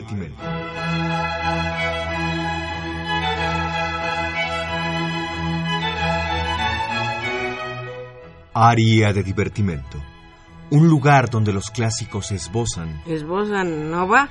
Divertimento. 0.00 0.42
Área 8.52 9.12
de 9.12 9.22
divertimento. 9.22 10.02
Un 10.70 10.88
lugar 10.88 11.30
donde 11.30 11.52
los 11.52 11.70
clásicos 11.70 12.30
esbozan. 12.32 13.02
¿Esbozan 13.06 13.90
Nova? 13.90 14.28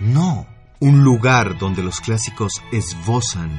No, 0.00 0.46
un 0.80 1.02
lugar 1.02 1.58
donde 1.58 1.82
los 1.82 2.00
clásicos 2.00 2.52
esbozan. 2.72 3.50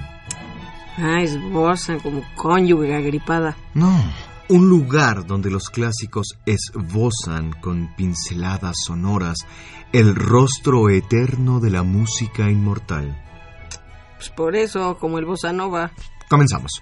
Ah, 0.97 1.21
esbozan 1.21 1.99
como 1.99 2.23
cónyuge 2.35 2.95
agripada. 2.95 3.55
No, 3.73 4.01
un 4.49 4.67
lugar 4.67 5.27
donde 5.27 5.51
los 5.51 5.69
clásicos 5.69 6.39
esbozan 6.45 7.51
con 7.61 7.95
pinceladas 7.95 8.77
sonoras 8.85 9.37
el 9.93 10.15
rostro 10.15 10.89
eterno 10.89 11.59
de 11.59 11.69
la 11.69 11.83
música 11.83 12.49
inmortal. 12.49 13.15
Pues 14.17 14.29
por 14.31 14.55
eso, 14.55 14.97
como 14.97 15.19
el 15.19 15.25
bossa 15.25 15.53
nova. 15.53 15.91
Comenzamos. 16.29 16.81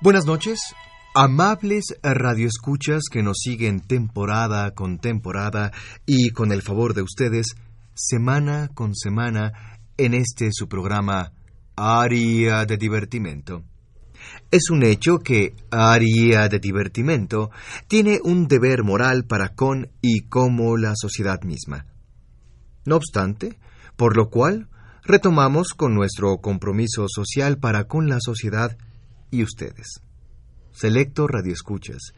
Buenas 0.00 0.26
noches, 0.26 0.74
amables 1.14 1.84
radioescuchas 2.02 3.04
que 3.08 3.22
nos 3.22 3.38
siguen 3.38 3.80
temporada 3.80 4.72
con 4.72 4.98
temporada 4.98 5.70
y 6.06 6.30
con 6.30 6.50
el 6.50 6.60
favor 6.60 6.92
de 6.94 7.02
ustedes, 7.02 7.54
semana 7.94 8.68
con 8.74 8.96
semana, 8.96 9.78
en 9.96 10.14
este 10.14 10.48
su 10.50 10.68
programa 10.68 11.32
Área 11.76 12.66
de 12.66 12.76
Divertimento. 12.76 13.62
Es 14.50 14.70
un 14.70 14.82
hecho 14.82 15.18
que 15.18 15.54
Área 15.70 16.48
de 16.48 16.58
Divertimento 16.58 17.50
tiene 17.88 18.20
un 18.22 18.48
deber 18.48 18.82
moral 18.82 19.24
para 19.24 19.54
con 19.54 19.90
y 20.00 20.22
como 20.22 20.76
la 20.76 20.92
sociedad 20.94 21.42
misma. 21.42 21.86
No 22.84 22.96
obstante, 22.96 23.58
por 23.96 24.16
lo 24.16 24.28
cual 24.28 24.68
retomamos 25.04 25.74
con 25.74 25.94
nuestro 25.94 26.38
compromiso 26.38 27.06
social 27.08 27.58
para 27.58 27.84
con 27.84 28.08
la 28.08 28.18
sociedad 28.20 28.76
y 29.30 29.42
ustedes, 29.42 30.00
selecto 30.72 31.26
radioescuchas, 31.26 32.12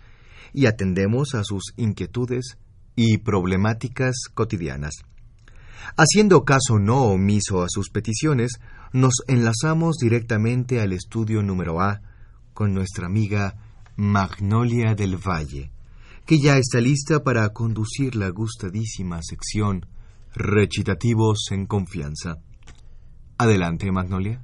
y 0.53 0.67
atendemos 0.67 1.35
a 1.35 1.45
sus 1.45 1.73
inquietudes 1.77 2.59
y 2.97 3.19
problemáticas 3.19 4.15
cotidianas. 4.33 4.95
Haciendo 5.97 6.45
caso 6.45 6.79
no 6.79 7.03
omiso 7.05 7.63
a 7.63 7.67
sus 7.69 7.91
peticiones, 7.91 8.59
nos 8.93 9.23
enlazamos 9.27 9.97
directamente 9.97 10.81
al 10.81 10.93
estudio 10.93 11.43
número 11.43 11.81
A 11.81 12.01
con 12.53 12.73
nuestra 12.75 13.07
amiga 13.07 13.57
Magnolia 13.97 14.95
del 14.95 15.17
Valle, 15.17 15.71
que 16.27 16.39
ya 16.39 16.57
está 16.57 16.81
lista 16.81 17.23
para 17.23 17.49
conducir 17.51 18.17
la 18.17 18.29
gustadísima 18.31 19.21
sección 19.23 19.87
Recitativos 20.35 21.47
en 21.53 21.67
Confianza. 21.67 22.39
Adelante, 23.39 23.91
Magnolia. 23.93 24.41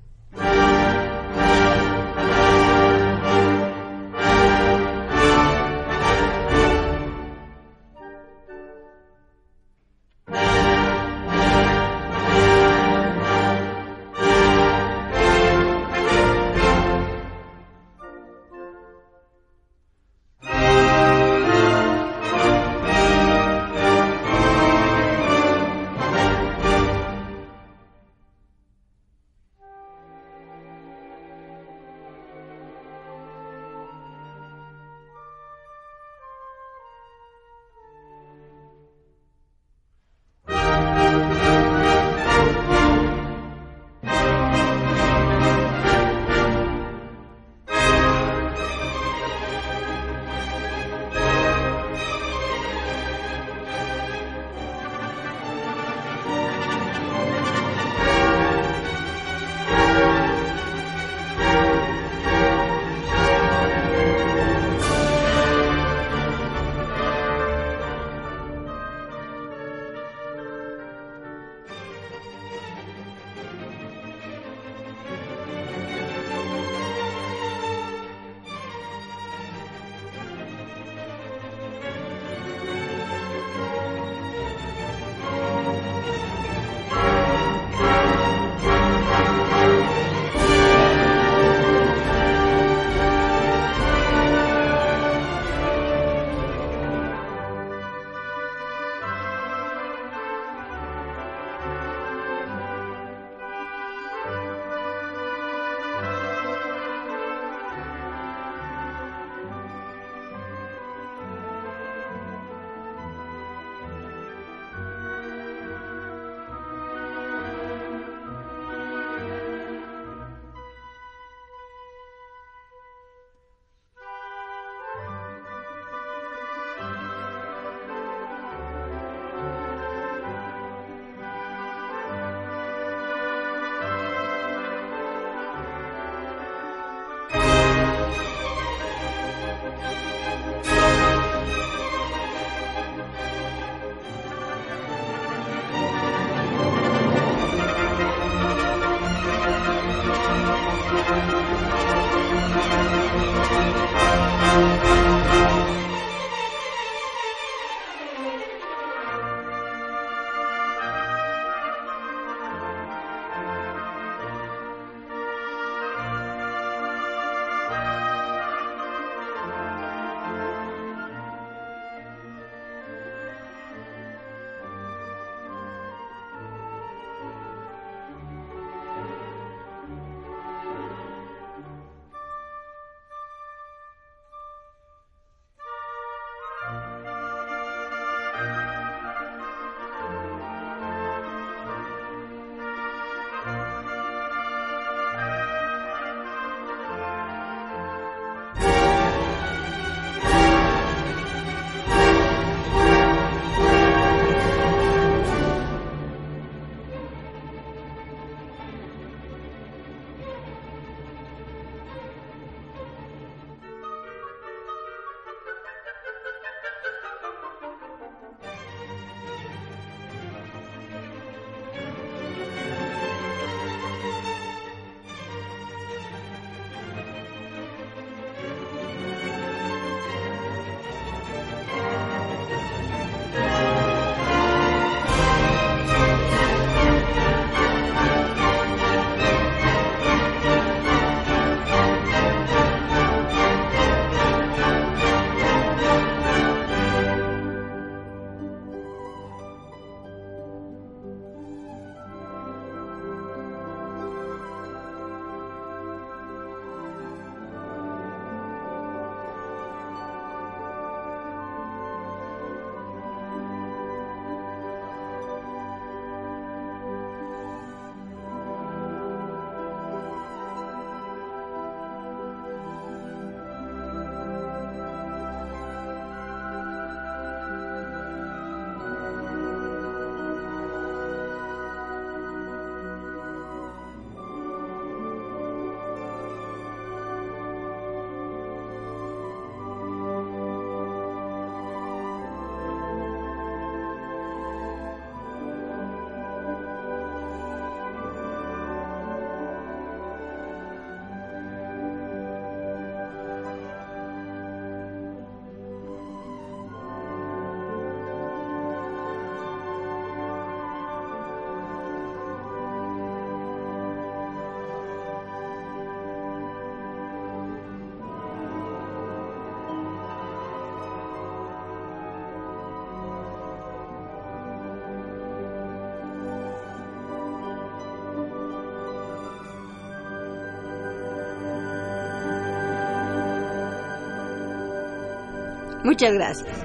Muchas 335.90 336.14
gracias. 336.14 336.56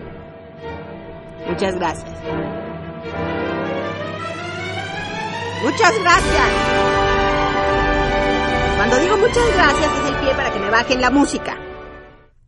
Muchas 1.47 1.75
gracias. 1.77 2.13
Muchas 5.63 5.99
gracias. 5.99 6.51
Cuando 8.75 8.99
digo 8.99 9.17
muchas 9.17 9.55
gracias 9.55 9.91
es 9.97 10.11
el 10.11 10.19
pie 10.19 10.35
para 10.35 10.53
que 10.53 10.59
me 10.59 10.69
bajen 10.69 11.01
la 11.01 11.09
música. 11.09 11.57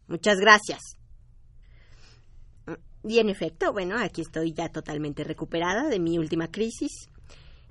Muchas 0.06 0.38
gracias. 0.38 1.00
Y 3.03 3.18
en 3.18 3.30
efecto, 3.30 3.73
bueno, 3.73 3.97
aquí 3.97 4.21
estoy 4.21 4.53
ya 4.53 4.69
totalmente 4.69 5.23
recuperada 5.23 5.89
de 5.89 6.00
mi 6.00 6.19
última 6.19 6.51
crisis. 6.51 7.09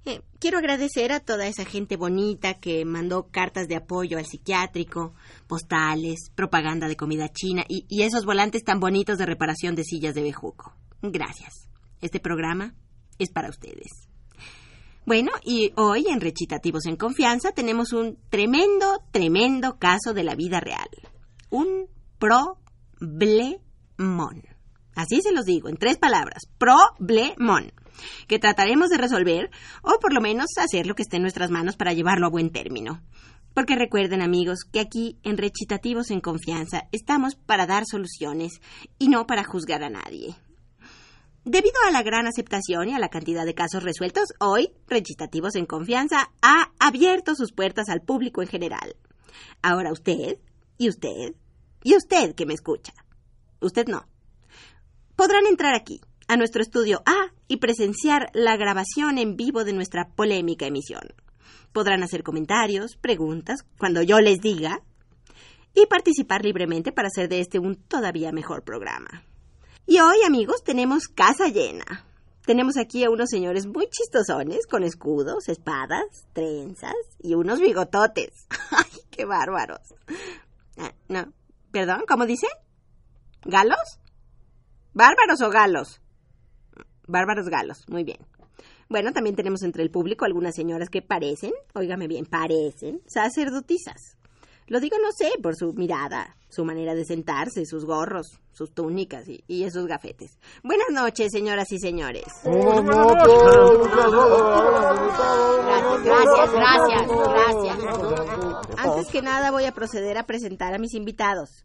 Eh, 0.09 0.23
quiero 0.39 0.59
agradecer 0.59 1.11
a 1.11 1.19
toda 1.19 1.49
esa 1.49 1.65
gente 1.65 1.97
bonita 1.97 2.55
que 2.61 2.85
mandó 2.85 3.27
cartas 3.29 3.67
de 3.67 3.75
apoyo 3.75 4.19
al 4.19 4.25
psiquiátrico, 4.25 5.15
postales, 5.49 6.31
propaganda 6.33 6.87
de 6.87 6.97
comida 6.97 7.29
china 7.33 7.65
y, 7.69 8.03
esos 8.03 8.25
volantes 8.25 8.63
tan 8.63 8.79
bonitos 8.79 9.19
de 9.19 9.27
reparación 9.27 9.75
de 9.75 9.83
sillas 9.83 10.15
de 10.15 10.23
bejuco. 10.23 10.73
Gracias. 11.03 11.69
Este 12.01 12.21
programa 12.21 12.73
es 13.19 13.31
para 13.31 13.51
ustedes. 13.51 14.07
Bueno, 15.07 15.33
y 15.43 15.73
hoy 15.75 16.07
en 16.09 16.21
Recitativos 16.21 16.87
en 16.87 16.95
Confianza 16.95 17.51
tenemos 17.51 17.93
un 17.93 18.17
tremendo, 18.31 19.03
tremendo 19.11 19.77
caso 19.81 20.15
de 20.15 20.23
la 20.23 20.37
vida 20.37 20.61
real. 20.61 20.89
Un 21.51 21.89
problemón. 22.21 23.11
Así 24.95 25.21
se 25.21 25.33
los 25.33 25.47
digo, 25.47 25.69
en 25.69 25.79
tres 25.79 25.99
palabras. 25.99 26.45
Problemón. 26.59 27.73
Que 28.29 28.39
trataremos 28.39 28.89
de 28.89 28.99
resolver, 28.99 29.51
o 29.83 29.99
por 30.01 30.13
lo 30.13 30.21
menos 30.21 30.47
hacer 30.59 30.87
lo 30.87 30.95
que 30.95 31.03
esté 31.03 31.17
en 31.17 31.23
nuestras 31.23 31.51
manos 31.51 31.77
para 31.77 31.93
llevarlo 31.93 32.27
a 32.27 32.31
buen 32.31 32.51
término. 32.51 33.03
Porque 33.55 33.75
recuerden, 33.75 34.23
amigos, 34.23 34.65
que 34.71 34.81
aquí 34.81 35.19
en 35.23 35.39
Recitativos 35.39 36.11
en 36.11 36.21
Confianza 36.21 36.89
estamos 36.93 37.37
para 37.37 37.67
dar 37.67 37.85
soluciones 37.87 38.61
y 38.99 39.09
no 39.09 39.27
para 39.27 39.45
juzgar 39.45 39.83
a 39.83 39.89
nadie. 39.89 40.37
Debido 41.45 41.77
a 41.87 41.91
la 41.91 42.03
gran 42.03 42.27
aceptación 42.27 42.89
y 42.89 42.95
a 42.95 42.99
la 42.99 43.09
cantidad 43.09 43.47
de 43.47 43.55
casos 43.55 43.83
resueltos, 43.83 44.35
hoy 44.41 44.73
Recitativos 44.89 45.55
en 45.55 45.65
Confianza 45.65 46.31
ha 46.43 46.73
abierto 46.79 47.35
sus 47.35 47.53
puertas 47.53 47.89
al 47.89 48.03
público 48.03 48.43
en 48.43 48.49
general. 48.49 48.97
Ahora 49.63 49.93
usted, 49.93 50.39
y 50.77 50.89
usted, 50.89 51.35
y 51.83 51.97
usted 51.97 52.35
que 52.35 52.47
me 52.47 52.55
escucha. 52.55 52.93
Usted 53.61 53.87
no 53.87 54.07
podrán 55.17 55.47
entrar 55.47 55.75
aquí, 55.75 56.01
a 56.29 56.37
nuestro 56.37 56.63
estudio 56.63 57.03
A, 57.07 57.33
y 57.49 57.59
presenciar 57.59 58.31
la 58.33 58.57
grabación 58.57 59.19
en 59.19 59.37
vivo 59.37 59.65
de 59.65 59.73
nuestra 59.73 60.09
polémica 60.09 60.67
emisión. 60.67 61.15
Podrán 61.73 62.03
hacer 62.03 62.23
comentarios, 62.23 62.97
preguntas, 62.97 63.65
cuando 63.79 64.03
yo 64.03 64.21
les 64.21 64.41
diga, 64.41 64.83
y 65.75 65.87
participar 65.87 66.45
libremente 66.45 66.91
para 66.91 67.09
hacer 67.09 67.29
de 67.29 67.41
este 67.41 67.59
un 67.59 67.77
todavía 67.77 68.33
mejor 68.33 68.63
programa. 68.63 69.23
Y 69.87 70.01
hoy, 70.01 70.23
amigos, 70.27 70.65
tenemos 70.65 71.07
casa 71.07 71.49
llena. 71.49 72.05
Tenemos 72.45 72.77
aquí 72.77 73.05
a 73.05 73.11
unos 73.11 73.29
señores 73.29 73.67
muy 73.67 73.89
chistosones, 73.89 74.67
con 74.67 74.85
escudos, 74.85 75.49
espadas, 75.49 76.27
trenzas 76.33 76.95
y 77.21 77.35
unos 77.35 77.61
bigototes. 77.61 78.47
¡Ay, 78.71 79.01
qué 79.11 79.25
bárbaros! 79.25 79.95
Ah, 80.79 80.93
no, 81.09 81.33
perdón, 81.73 82.05
¿cómo 82.09 82.25
dice? 82.25 82.47
¿Galos? 83.45 84.01
¿Bárbaros 84.93 85.41
o 85.43 85.51
galos? 85.51 86.01
Bárbaros 87.07 87.49
galos, 87.49 87.85
muy 87.89 88.05
bien. 88.05 88.19
Bueno, 88.89 89.13
también 89.13 89.35
tenemos 89.37 89.63
entre 89.63 89.83
el 89.83 89.91
público 89.91 90.25
algunas 90.25 90.55
señoras 90.55 90.89
que 90.91 91.03
parecen, 91.03 91.53
óigame 91.75 92.07
bien, 92.07 92.25
parecen 92.25 93.01
sacerdotisas. 93.07 94.17
Lo 94.69 94.81
digo, 94.81 94.97
no 95.01 95.13
sé, 95.13 95.31
por 95.41 95.55
su 95.55 95.73
mirada, 95.75 96.37
su 96.49 96.65
manera 96.65 96.95
de 96.95 97.05
sentarse, 97.05 97.65
sus 97.67 97.85
gorros, 97.85 98.41
sus 98.53 98.75
túnicas 98.75 99.29
y, 99.29 99.45
y 99.47 99.63
esos 99.63 99.87
gafetes. 99.87 100.39
Buenas 100.65 100.89
noches, 100.91 101.31
señoras 101.31 101.71
y 101.71 101.79
señores. 101.79 102.25
Gracias, 106.05 106.53
gracias, 106.53 107.07
gracias, 107.07 107.79
gracias. 107.79 108.79
Antes 108.79 109.07
que 109.13 109.23
nada 109.23 109.53
voy 109.53 109.65
a 109.65 109.73
proceder 109.73 110.19
a 110.19 110.27
presentar 110.27 110.75
a 110.75 110.79
mis 110.79 110.95
invitados. 110.95 111.65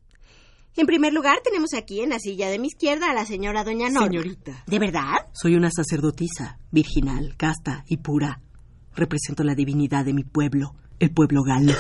En 0.77 0.85
primer 0.87 1.13
lugar, 1.13 1.39
tenemos 1.43 1.73
aquí 1.73 2.01
en 2.01 2.09
la 2.09 2.19
silla 2.19 2.49
de 2.49 2.57
mi 2.57 2.67
izquierda 2.67 3.11
a 3.11 3.13
la 3.13 3.25
señora 3.25 3.63
Doña 3.63 3.89
Norma. 3.89 4.07
Señorita. 4.07 4.63
¿De 4.65 4.79
verdad? 4.79 5.27
Soy 5.33 5.55
una 5.55 5.69
sacerdotisa, 5.69 6.59
virginal, 6.71 7.35
casta 7.37 7.83
y 7.87 7.97
pura. 7.97 8.41
Represento 8.95 9.43
la 9.43 9.53
divinidad 9.55 10.05
de 10.05 10.13
mi 10.13 10.23
pueblo, 10.23 10.75
el 10.99 11.11
pueblo 11.11 11.43
galo. 11.43 11.73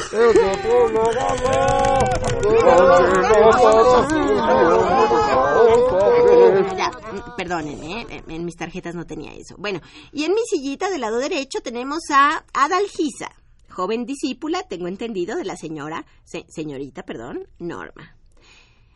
Ya, 6.77 6.91
perdónenme, 7.37 8.01
¿eh? 8.01 8.23
en 8.27 8.45
mis 8.45 8.55
tarjetas 8.55 8.95
no 8.95 9.05
tenía 9.05 9.33
eso. 9.33 9.55
Bueno, 9.57 9.81
y 10.11 10.23
en 10.23 10.33
mi 10.33 10.41
sillita 10.49 10.89
del 10.89 11.01
lado 11.01 11.17
derecho 11.17 11.59
tenemos 11.61 11.99
a 12.11 12.43
Adalgisa, 12.53 13.29
joven 13.69 14.05
discípula, 14.05 14.63
tengo 14.63 14.87
entendido, 14.87 15.35
de 15.35 15.45
la 15.45 15.55
señora, 15.57 16.05
se- 16.23 16.45
señorita, 16.49 17.03
perdón, 17.03 17.47
Norma. 17.59 18.15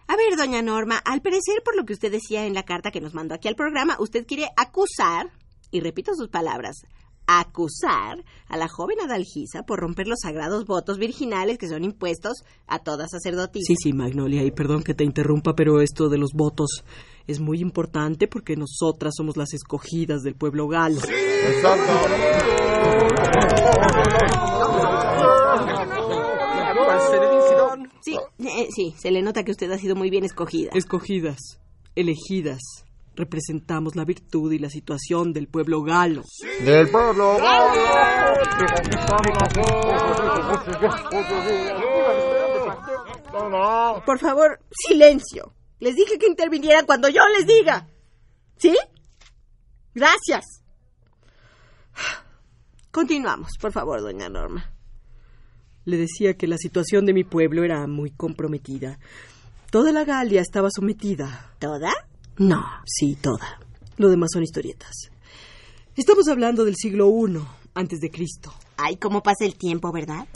A 0.07 0.15
ver, 0.15 0.37
doña 0.37 0.61
Norma, 0.61 0.97
al 0.97 1.21
parecer, 1.21 1.63
por 1.63 1.75
lo 1.75 1.85
que 1.85 1.93
usted 1.93 2.11
decía 2.11 2.45
en 2.45 2.53
la 2.53 2.63
carta 2.63 2.91
que 2.91 3.01
nos 3.01 3.13
mandó 3.13 3.33
aquí 3.33 3.47
al 3.47 3.55
programa, 3.55 3.97
usted 3.99 4.25
quiere 4.27 4.47
acusar, 4.55 5.31
y 5.71 5.79
repito 5.79 6.13
sus 6.15 6.29
palabras, 6.29 6.83
acusar 7.27 8.23
a 8.47 8.57
la 8.57 8.67
joven 8.67 8.99
Adalgisa 9.01 9.63
por 9.63 9.79
romper 9.79 10.07
los 10.07 10.19
sagrados 10.21 10.65
votos 10.65 10.99
virginales 10.99 11.57
que 11.57 11.67
son 11.67 11.83
impuestos 11.83 12.43
a 12.67 12.79
toda 12.79 13.07
sacerdotisa. 13.07 13.65
Sí, 13.67 13.75
sí, 13.81 13.93
Magnolia, 13.93 14.43
y 14.43 14.51
perdón 14.51 14.83
que 14.83 14.93
te 14.93 15.03
interrumpa, 15.03 15.55
pero 15.55 15.81
esto 15.81 16.07
de 16.09 16.19
los 16.19 16.33
votos 16.33 16.83
es 17.27 17.39
muy 17.39 17.59
importante 17.59 18.27
porque 18.27 18.55
nosotras 18.55 19.13
somos 19.17 19.37
las 19.37 19.53
escogidas 19.53 20.21
del 20.21 20.35
pueblo 20.35 20.67
galo. 20.67 21.01
Sí, 21.01 21.13
eh, 28.13 28.67
sí, 28.75 28.93
se 28.97 29.11
le 29.11 29.21
nota 29.21 29.43
que 29.43 29.51
usted 29.51 29.71
ha 29.71 29.77
sido 29.77 29.95
muy 29.95 30.09
bien 30.09 30.23
escogida. 30.23 30.71
Escogidas, 30.73 31.59
elegidas, 31.95 32.61
representamos 33.15 33.95
la 33.95 34.05
virtud 34.05 34.51
y 34.51 34.59
la 34.59 34.69
situación 34.69 35.33
del 35.33 35.47
pueblo 35.47 35.81
galo. 35.81 36.23
Del 36.63 36.89
pueblo. 36.89 37.37
Por 44.05 44.19
favor, 44.19 44.59
silencio. 44.69 45.53
Les 45.79 45.95
dije 45.95 46.17
que 46.17 46.27
intervinieran 46.27 46.85
cuando 46.85 47.09
yo 47.09 47.21
les 47.37 47.47
diga. 47.47 47.87
¿Sí? 48.57 48.75
Gracias. 49.93 50.61
Continuamos, 52.91 53.51
por 53.59 53.71
favor, 53.71 54.01
doña 54.01 54.29
Norma. 54.29 54.74
Le 55.85 55.97
decía 55.97 56.35
que 56.35 56.47
la 56.47 56.57
situación 56.57 57.05
de 57.05 57.13
mi 57.13 57.23
pueblo 57.23 57.63
era 57.63 57.85
muy 57.87 58.11
comprometida. 58.11 58.99
Toda 59.71 59.91
la 59.91 60.03
Galia 60.03 60.41
estaba 60.41 60.69
sometida. 60.71 61.53
¿Toda? 61.59 61.91
No, 62.37 62.63
sí, 62.85 63.15
toda. 63.21 63.59
Lo 63.97 64.09
demás 64.09 64.31
son 64.33 64.43
historietas. 64.43 65.09
Estamos 65.95 66.27
hablando 66.27 66.65
del 66.65 66.75
siglo 66.75 67.09
I, 67.09 67.39
antes 67.73 67.99
de 67.99 68.09
Cristo. 68.09 68.53
Ay, 68.77 68.97
cómo 68.97 69.21
pasa 69.21 69.45
el 69.45 69.55
tiempo, 69.55 69.91
¿verdad? 69.91 70.27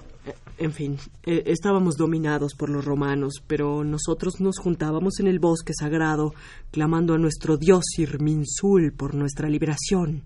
En 0.57 0.71
fin, 0.73 0.97
eh, 1.25 1.43
estábamos 1.47 1.95
dominados 1.95 2.53
por 2.53 2.69
los 2.69 2.85
romanos, 2.85 3.41
pero 3.47 3.83
nosotros 3.83 4.39
nos 4.39 4.57
juntábamos 4.59 5.19
en 5.19 5.27
el 5.27 5.39
bosque 5.39 5.73
sagrado, 5.73 6.33
clamando 6.71 7.13
a 7.13 7.17
nuestro 7.17 7.57
dios 7.57 7.83
Irminsul 7.97 8.93
por 8.93 9.15
nuestra 9.15 9.49
liberación. 9.49 10.23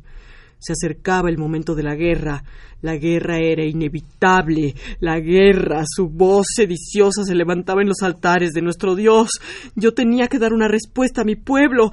Se 0.63 0.71
acercaba 0.71 1.29
el 1.29 1.37
momento 1.37 1.75
de 1.75 1.83
la 1.83 1.93
guerra. 1.93 2.41
La 2.81 2.95
guerra 2.95 3.37
era 3.37 3.65
inevitable. 3.65 4.75
La 5.01 5.19
guerra, 5.19 5.83
su 5.85 6.07
voz 6.07 6.47
sediciosa 6.55 7.25
se 7.25 7.35
levantaba 7.35 7.81
en 7.81 7.89
los 7.89 8.01
altares 8.01 8.51
de 8.53 8.61
nuestro 8.61 8.95
Dios. 8.95 9.29
Yo 9.75 9.93
tenía 9.93 10.29
que 10.29 10.39
dar 10.39 10.53
una 10.53 10.69
respuesta 10.69 11.21
a 11.21 11.25
mi 11.25 11.35
pueblo. 11.35 11.91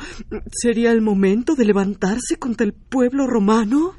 ¿Sería 0.52 0.92
el 0.92 1.00
momento 1.00 1.56
de 1.56 1.64
levantarse 1.64 2.36
contra 2.38 2.64
el 2.64 2.72
pueblo 2.72 3.26
romano? 3.26 3.94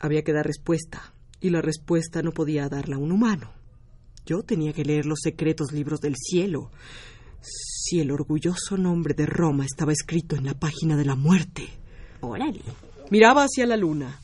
Había 0.00 0.22
que 0.22 0.32
dar 0.32 0.44
respuesta, 0.44 1.14
y 1.40 1.50
la 1.50 1.60
respuesta 1.60 2.20
no 2.20 2.32
podía 2.32 2.68
darla 2.68 2.98
un 2.98 3.12
humano. 3.12 3.52
Yo 4.26 4.42
tenía 4.42 4.72
que 4.72 4.84
leer 4.84 5.06
los 5.06 5.20
secretos 5.22 5.70
libros 5.70 6.00
del 6.00 6.16
cielo. 6.16 6.72
Si 7.40 8.00
el 8.00 8.10
orgulloso 8.10 8.76
nombre 8.76 9.14
de 9.14 9.26
Roma 9.26 9.64
estaba 9.64 9.92
escrito 9.92 10.34
en 10.34 10.46
la 10.46 10.54
página 10.54 10.96
de 10.96 11.04
la 11.04 11.14
muerte. 11.14 11.68
Órale. 12.20 12.60
Miraba 13.10 13.42
hacia 13.42 13.66
la 13.66 13.76
luna. 13.76 14.20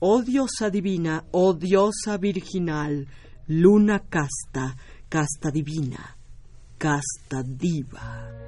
Oh 0.00 0.22
diosa 0.22 0.70
divina, 0.70 1.24
oh 1.30 1.54
diosa 1.54 2.16
virginal, 2.18 3.06
luna 3.46 4.00
casta, 4.08 4.76
casta 5.08 5.50
divina, 5.50 6.16
casta 6.76 7.42
diva. 7.44 8.47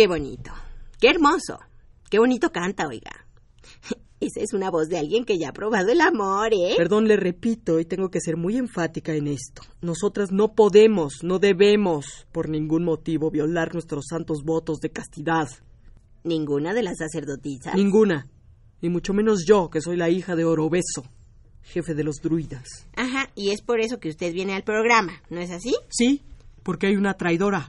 Qué 0.00 0.06
bonito. 0.06 0.50
Qué 0.98 1.10
hermoso. 1.10 1.58
Qué 2.08 2.18
bonito 2.18 2.50
canta, 2.50 2.88
oiga. 2.88 3.10
Esa 4.18 4.40
es 4.40 4.54
una 4.54 4.70
voz 4.70 4.88
de 4.88 4.96
alguien 4.96 5.26
que 5.26 5.36
ya 5.38 5.50
ha 5.50 5.52
probado 5.52 5.90
el 5.90 6.00
amor, 6.00 6.54
¿eh? 6.54 6.72
Perdón, 6.78 7.06
le 7.06 7.18
repito, 7.18 7.78
y 7.78 7.84
tengo 7.84 8.10
que 8.10 8.22
ser 8.22 8.38
muy 8.38 8.56
enfática 8.56 9.12
en 9.12 9.26
esto. 9.26 9.60
Nosotras 9.82 10.32
no 10.32 10.54
podemos, 10.54 11.22
no 11.22 11.38
debemos, 11.38 12.26
por 12.32 12.48
ningún 12.48 12.82
motivo, 12.82 13.30
violar 13.30 13.74
nuestros 13.74 14.06
santos 14.08 14.42
votos 14.42 14.80
de 14.80 14.88
castidad. 14.88 15.50
¿Ninguna 16.24 16.72
de 16.72 16.82
las 16.82 16.96
sacerdotisas? 16.96 17.74
Ninguna. 17.74 18.26
Y 18.80 18.88
mucho 18.88 19.12
menos 19.12 19.44
yo, 19.46 19.68
que 19.68 19.82
soy 19.82 19.98
la 19.98 20.08
hija 20.08 20.34
de 20.34 20.46
Orobeso, 20.46 21.04
jefe 21.60 21.94
de 21.94 22.04
los 22.04 22.22
druidas. 22.22 22.88
Ajá, 22.96 23.28
y 23.34 23.50
es 23.50 23.60
por 23.60 23.80
eso 23.80 24.00
que 24.00 24.08
usted 24.08 24.32
viene 24.32 24.54
al 24.54 24.64
programa, 24.64 25.20
¿no 25.28 25.42
es 25.42 25.50
así? 25.50 25.74
Sí, 25.90 26.22
porque 26.62 26.86
hay 26.86 26.96
una 26.96 27.18
traidora. 27.18 27.68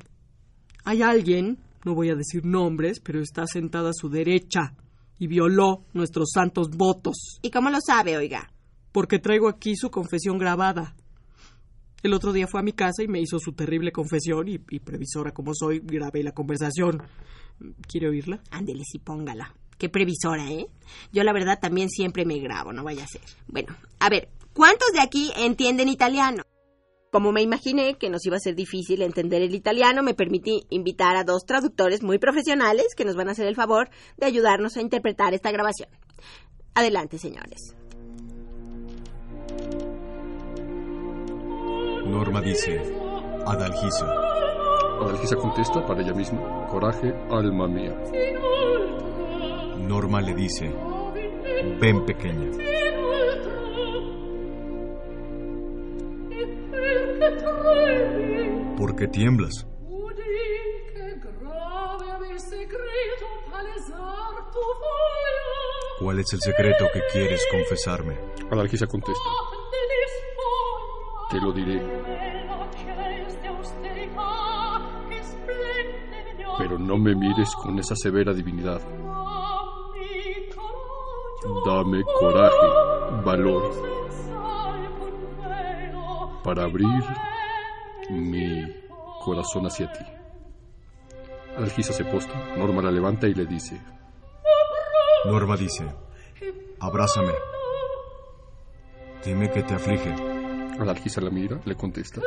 Hay 0.85 1.01
alguien, 1.01 1.57
no 1.85 1.95
voy 1.95 2.09
a 2.09 2.15
decir 2.15 2.45
nombres, 2.45 2.99
pero 2.99 3.21
está 3.21 3.45
sentada 3.47 3.89
a 3.89 3.93
su 3.93 4.09
derecha 4.09 4.75
y 5.19 5.27
violó 5.27 5.85
nuestros 5.93 6.31
santos 6.33 6.69
votos. 6.69 7.39
¿Y 7.41 7.51
cómo 7.51 7.69
lo 7.69 7.79
sabe, 7.79 8.17
oiga? 8.17 8.51
Porque 8.91 9.19
traigo 9.19 9.47
aquí 9.47 9.75
su 9.75 9.89
confesión 9.89 10.37
grabada. 10.37 10.95
El 12.03 12.13
otro 12.13 12.33
día 12.33 12.47
fue 12.47 12.59
a 12.59 12.63
mi 12.63 12.73
casa 12.73 13.03
y 13.03 13.07
me 13.07 13.21
hizo 13.21 13.37
su 13.39 13.53
terrible 13.53 13.91
confesión 13.91 14.47
y, 14.47 14.59
y 14.69 14.79
previsora 14.79 15.31
como 15.31 15.53
soy, 15.53 15.79
grabé 15.79 16.23
la 16.23 16.31
conversación. 16.31 17.03
¿Quiere 17.87 18.09
oírla? 18.09 18.41
Ándele, 18.49 18.83
sí, 18.83 18.97
póngala. 18.97 19.53
Qué 19.77 19.89
previsora, 19.89 20.49
¿eh? 20.51 20.67
Yo 21.11 21.23
la 21.23 21.33
verdad 21.33 21.59
también 21.59 21.89
siempre 21.89 22.25
me 22.25 22.39
grabo, 22.39 22.73
no 22.73 22.83
vaya 22.83 23.03
a 23.03 23.07
ser. 23.07 23.21
Bueno, 23.47 23.75
a 23.99 24.09
ver, 24.09 24.29
¿cuántos 24.53 24.91
de 24.93 25.01
aquí 25.01 25.31
entienden 25.35 25.89
italiano? 25.89 26.43
Como 27.11 27.33
me 27.33 27.41
imaginé 27.41 27.95
que 27.95 28.09
nos 28.09 28.25
iba 28.25 28.37
a 28.37 28.39
ser 28.39 28.55
difícil 28.55 29.01
entender 29.01 29.41
el 29.41 29.53
italiano, 29.53 30.01
me 30.01 30.13
permití 30.13 30.65
invitar 30.69 31.17
a 31.17 31.25
dos 31.25 31.43
traductores 31.45 32.03
muy 32.03 32.19
profesionales 32.19 32.95
que 32.95 33.03
nos 33.03 33.17
van 33.17 33.27
a 33.27 33.33
hacer 33.33 33.47
el 33.47 33.55
favor 33.55 33.89
de 34.15 34.27
ayudarnos 34.27 34.77
a 34.77 34.81
interpretar 34.81 35.33
esta 35.33 35.51
grabación. 35.51 35.89
Adelante, 36.73 37.17
señores. 37.17 37.75
Norma 42.05 42.39
dice, 42.39 42.79
Adalgisa. 43.45 44.07
Adalgisa 45.01 45.35
contesta 45.35 45.85
para 45.85 46.01
ella 46.01 46.13
misma, 46.13 46.65
coraje, 46.67 47.13
alma 47.29 47.67
mía. 47.67 47.93
Norma 49.79 50.21
le 50.21 50.33
dice, 50.33 50.73
ven 51.77 52.05
pequeña. 52.05 52.51
¿Por 58.77 58.95
qué 58.95 59.07
tiemblas? 59.07 59.67
¿Cuál 65.99 66.19
es 66.19 66.33
el 66.33 66.39
secreto 66.41 66.85
que 66.91 67.01
quieres 67.11 67.45
confesarme? 67.51 68.17
Adalgisa 68.49 68.87
contesta, 68.87 69.29
te 71.29 71.39
lo 71.39 71.51
diré. 71.51 71.79
Pero 76.57 76.79
no 76.79 76.97
me 76.97 77.13
mires 77.15 77.53
con 77.55 77.77
esa 77.77 77.95
severa 77.95 78.33
divinidad. 78.33 78.81
Dame 81.65 82.03
coraje, 82.19 82.67
valor, 83.23 83.90
para 86.43 86.63
abrir 86.63 87.03
mi 88.09 88.65
corazón 89.23 89.65
hacia 89.65 89.91
ti. 89.91 90.03
Adalgisa 91.55 91.93
se 91.93 92.05
posta, 92.05 92.33
Norma 92.57 92.81
la 92.81 92.91
levanta 92.91 93.27
y 93.27 93.33
le 93.33 93.45
dice, 93.45 93.79
Norma 95.25 95.55
dice, 95.55 95.85
abrázame. 96.79 97.33
Dime 99.23 99.51
qué 99.51 99.61
te 99.61 99.75
aflige. 99.75 100.15
Adalgisa 100.79 101.21
la 101.21 101.29
mira, 101.29 101.59
le 101.65 101.75
contesta, 101.75 102.21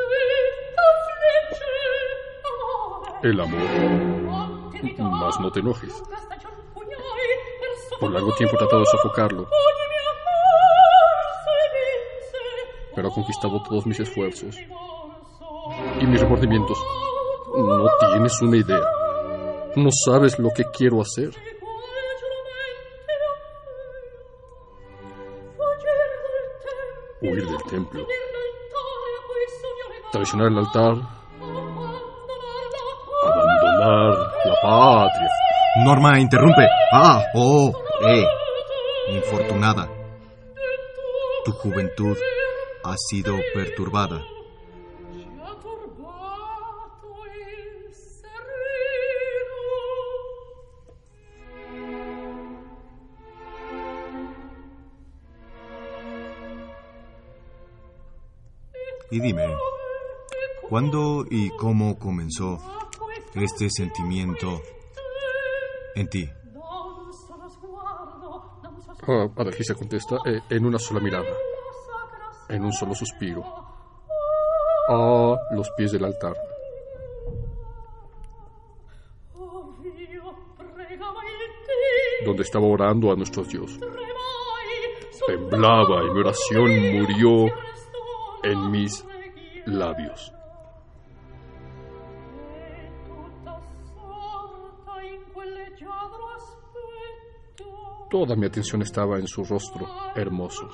el 3.23 3.39
amor. 3.39 3.59
Mas 4.99 5.39
no 5.39 5.51
te 5.51 5.59
enojes. 5.59 5.93
Por 7.99 8.11
largo 8.11 8.33
tiempo 8.35 8.55
he 8.55 8.59
tratado 8.59 8.81
de 8.81 8.85
sofocarlo, 8.87 9.47
pero 12.95 13.09
ha 13.09 13.11
conquistado 13.11 13.61
todos 13.61 13.85
mis 13.85 13.99
esfuerzos 13.99 14.55
y 15.99 16.05
mis 16.05 16.21
remordimientos. 16.21 16.77
No 17.55 17.87
tienes 18.11 18.41
una 18.41 18.57
idea. 18.57 18.81
No 19.75 19.89
sabes 19.91 20.39
lo 20.39 20.49
que 20.49 20.63
quiero 20.73 21.01
hacer. 21.01 21.31
Huir 27.21 27.45
del 27.45 27.63
templo. 27.69 28.07
Traicionar 30.11 30.47
el 30.47 30.57
altar. 30.59 30.95
Abandonar 33.23 34.17
la 34.45 34.55
patria. 34.61 35.29
Norma, 35.83 36.19
interrumpe. 36.19 36.67
Ah, 36.93 37.21
oh, 37.33 37.71
eh. 38.07 38.25
Infortunada. 39.09 39.89
Tu 41.43 41.51
juventud 41.51 42.17
ha 42.85 42.95
sido 42.97 43.35
perturbada. 43.53 44.21
Y 59.11 59.19
dime, 59.19 59.45
¿cuándo 60.69 61.25
y 61.29 61.49
cómo 61.51 61.97
comenzó 61.97 62.59
este 63.33 63.69
sentimiento 63.69 64.61
en 65.95 66.09
ti? 66.09 66.29
Ah, 69.07 69.27
Adalgisa 69.37 69.75
contesta 69.75 70.17
eh, 70.25 70.41
en 70.49 70.65
una 70.65 70.79
sola 70.79 70.99
mirada, 70.99 71.29
en 72.55 72.63
un 72.63 72.71
solo 72.71 72.95
suspiro, 72.95 73.43
a 74.87 75.37
los 75.51 75.69
pies 75.71 75.91
del 75.91 76.05
altar. 76.05 76.35
Donde 82.25 82.43
estaba 82.43 82.65
orando 82.65 83.11
a 83.11 83.15
nuestros 83.15 83.49
dioses. 83.49 83.79
Temblaba 85.27 86.03
y 86.03 86.11
mi 86.11 86.19
oración 86.19 86.99
murió 86.99 87.53
en 88.43 88.71
mis 88.71 89.05
labios. 89.65 90.31
Toda 98.09 98.35
mi 98.35 98.45
atención 98.45 98.81
estaba 98.81 99.17
en 99.17 99.27
su 99.27 99.43
rostro 99.43 99.87
hermoso. 100.15 100.69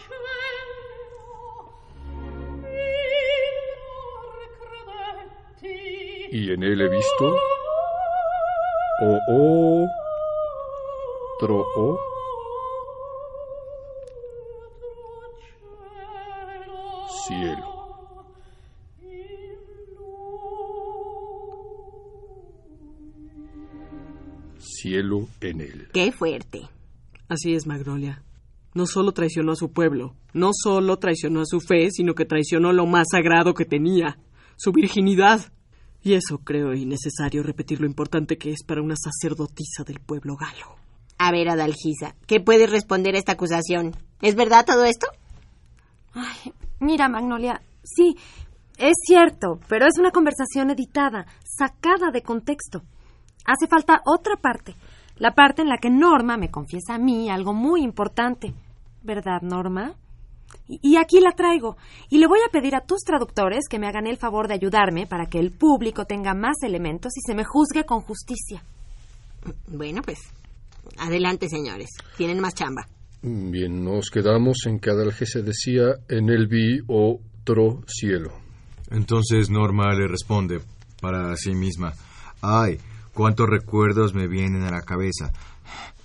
Y 6.31 6.51
en 6.51 6.63
él 6.63 6.79
he 6.79 6.89
visto 6.89 7.35
o 9.01 9.85
otro 11.39 11.65
o 11.75 11.99
cielo. 17.27 17.71
Cielo 24.59 25.27
en 25.41 25.61
él. 25.61 25.89
Qué 25.93 26.11
fuerte. 26.11 26.61
Así 27.27 27.55
es, 27.55 27.67
Magnolia. 27.67 28.23
No 28.73 28.85
solo 28.85 29.11
traicionó 29.11 29.51
a 29.51 29.55
su 29.57 29.73
pueblo, 29.73 30.15
no 30.33 30.51
solo 30.53 30.97
traicionó 30.97 31.41
a 31.41 31.45
su 31.45 31.59
fe, 31.59 31.89
sino 31.91 32.13
que 32.13 32.23
traicionó 32.23 32.71
lo 32.71 32.85
más 32.85 33.07
sagrado 33.11 33.53
que 33.53 33.65
tenía, 33.65 34.17
su 34.55 34.71
virginidad. 34.71 35.51
Y 36.03 36.13
eso 36.13 36.39
creo 36.39 36.73
innecesario 36.73 37.43
repetir 37.43 37.79
lo 37.79 37.85
importante 37.85 38.37
que 38.37 38.51
es 38.51 38.63
para 38.65 38.81
una 38.81 38.95
sacerdotisa 38.95 39.83
del 39.85 39.99
pueblo 39.99 40.35
galo. 40.35 40.75
A 41.17 41.31
ver, 41.31 41.49
Adalgisa, 41.49 42.15
¿qué 42.25 42.39
puedes 42.39 42.69
responder 42.71 43.15
a 43.15 43.19
esta 43.19 43.33
acusación? 43.33 43.95
¿Es 44.21 44.35
verdad 44.35 44.65
todo 44.65 44.85
esto? 44.85 45.07
Ay, 46.13 46.53
mira, 46.79 47.07
Magnolia, 47.07 47.61
sí, 47.83 48.15
es 48.77 48.95
cierto, 49.05 49.59
pero 49.67 49.85
es 49.85 49.99
una 49.99 50.09
conversación 50.09 50.71
editada, 50.71 51.27
sacada 51.43 52.09
de 52.11 52.23
contexto. 52.23 52.81
Hace 53.45 53.67
falta 53.67 54.01
otra 54.05 54.35
parte, 54.37 54.75
la 55.17 55.35
parte 55.35 55.61
en 55.61 55.69
la 55.69 55.77
que 55.77 55.91
Norma 55.91 56.37
me 56.37 56.49
confiesa 56.49 56.95
a 56.95 56.97
mí 56.97 57.29
algo 57.29 57.53
muy 57.53 57.83
importante. 57.83 58.55
¿Verdad, 59.03 59.41
Norma? 59.43 59.93
Y, 60.67 60.79
y 60.81 60.97
aquí 60.97 61.19
la 61.19 61.31
traigo, 61.31 61.77
y 62.09 62.17
le 62.19 62.27
voy 62.27 62.39
a 62.45 62.51
pedir 62.51 62.75
a 62.75 62.81
tus 62.81 63.01
traductores 63.01 63.67
que 63.69 63.79
me 63.79 63.87
hagan 63.87 64.07
el 64.07 64.17
favor 64.17 64.47
de 64.47 64.53
ayudarme 64.53 65.07
para 65.07 65.25
que 65.25 65.39
el 65.39 65.51
público 65.51 66.05
tenga 66.05 66.33
más 66.33 66.63
elementos 66.63 67.13
y 67.17 67.21
se 67.25 67.35
me 67.35 67.43
juzgue 67.43 67.85
con 67.85 68.01
justicia. 68.01 68.63
Bueno, 69.67 70.01
pues 70.03 70.19
adelante, 70.97 71.49
señores. 71.49 71.89
Tienen 72.17 72.39
más 72.39 72.53
chamba. 72.53 72.87
Bien, 73.23 73.83
nos 73.83 74.09
quedamos 74.09 74.65
en 74.65 74.79
que 74.79 74.89
Adalgisa 74.89 75.41
decía 75.41 75.95
en 76.09 76.29
el 76.29 76.47
vi 76.47 76.79
otro 76.87 77.83
cielo. 77.87 78.31
Entonces 78.89 79.49
Norma 79.49 79.93
le 79.93 80.07
responde 80.07 80.59
para 80.99 81.35
sí 81.37 81.53
misma. 81.53 81.93
Ay, 82.41 82.79
cuántos 83.13 83.47
recuerdos 83.47 84.13
me 84.13 84.27
vienen 84.27 84.63
a 84.63 84.71
la 84.71 84.81
cabeza. 84.81 85.31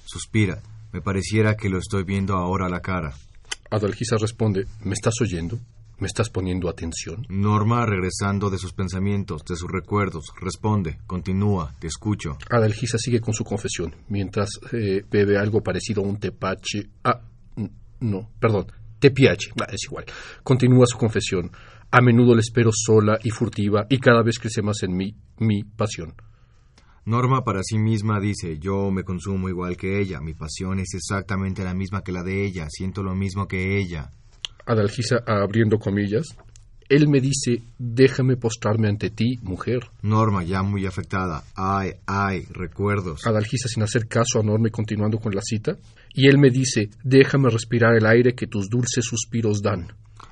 Suspira. 0.05 0.61
Me 0.93 1.01
pareciera 1.01 1.57
que 1.57 1.69
lo 1.69 1.79
estoy 1.79 2.05
viendo 2.05 2.35
ahora 2.35 2.67
a 2.67 2.71
la 2.71 2.81
cara. 2.81 3.13
Adalgisa 3.71 4.17
responde, 4.17 4.67
¿me 4.85 4.95
estás 4.95 5.15
oyendo? 5.21 5.59
¿Me 5.99 6.07
estás 6.07 6.29
poniendo 6.29 6.69
atención? 6.69 7.27
Norma, 7.31 7.87
regresando 7.87 8.51
de 8.51 8.59
sus 8.59 8.75
pensamientos, 8.75 9.43
de 9.45 9.57
sus 9.57 9.71
recuerdos, 9.71 10.27
responde, 10.41 10.99
continúa, 11.07 11.75
te 11.79 11.87
escucho. 11.87 12.37
Adalgisa 12.51 12.99
sigue 12.99 13.21
con 13.21 13.33
su 13.33 13.45
confesión, 13.45 13.95
mientras 14.09 14.51
eh, 14.73 15.03
bebe 15.11 15.39
algo 15.39 15.63
parecido 15.63 16.03
a 16.03 16.07
un 16.07 16.19
tepache. 16.19 16.91
Ah, 17.03 17.23
no, 18.01 18.31
perdón, 18.39 18.67
tepiache, 18.99 19.53
ah, 19.61 19.69
es 19.73 19.85
igual. 19.85 20.05
Continúa 20.43 20.85
su 20.87 20.99
confesión. 20.99 21.51
A 21.91 22.03
menudo 22.03 22.35
la 22.35 22.41
espero 22.41 22.71
sola 22.75 23.19
y 23.23 23.31
furtiva 23.31 23.87
y 23.89 23.99
cada 23.99 24.23
vez 24.23 24.39
crece 24.39 24.61
más 24.61 24.83
en 24.83 24.95
mí 24.95 25.15
mi 25.39 25.65
pasión. 25.65 26.15
Norma 27.07 27.45
para 27.45 27.63
sí 27.63 27.79
misma 27.79 28.19
dice, 28.19 28.59
yo 28.59 28.91
me 28.91 29.05
consumo 29.05 29.49
igual 29.49 29.77
que 29.77 30.01
ella, 30.01 30.21
mi 30.21 30.35
pasión 30.35 30.81
es 30.81 30.93
exactamente 30.93 31.63
la 31.63 31.73
misma 31.73 32.03
que 32.03 32.11
la 32.11 32.25
de 32.25 32.45
ella, 32.45 32.67
siento 32.69 33.05
lo 33.05 33.15
mismo 33.15 33.47
que 33.47 33.79
ella. 33.79 34.11
Adalgisa 34.67 35.23
abriendo 35.25 35.79
comillas. 35.79 36.37
Él 36.89 37.07
me 37.09 37.21
dice, 37.21 37.63
déjame 37.79 38.37
postrarme 38.37 38.89
ante 38.89 39.11
ti, 39.11 39.39
mujer. 39.43 39.89
Norma 40.03 40.43
ya 40.43 40.65
muy 40.65 40.85
afectada, 40.85 41.45
ay, 41.55 41.93
ay, 42.07 42.45
recuerdos. 42.51 43.25
Adalgisa 43.25 43.69
sin 43.69 43.85
hacer 43.85 44.09
caso 44.09 44.41
a 44.41 44.43
Norma 44.43 44.67
y 44.67 44.73
continuando 44.73 45.19
con 45.19 45.33
la 45.33 45.43
cita. 45.43 45.77
Y 46.13 46.27
él 46.27 46.39
me 46.39 46.51
dice, 46.51 46.91
déjame 47.05 47.51
respirar 47.51 47.95
el 47.97 48.07
aire 48.07 48.35
que 48.35 48.49
tus 48.49 48.69
dulces 48.69 49.05
suspiros 49.05 49.63
dan. 49.63 49.87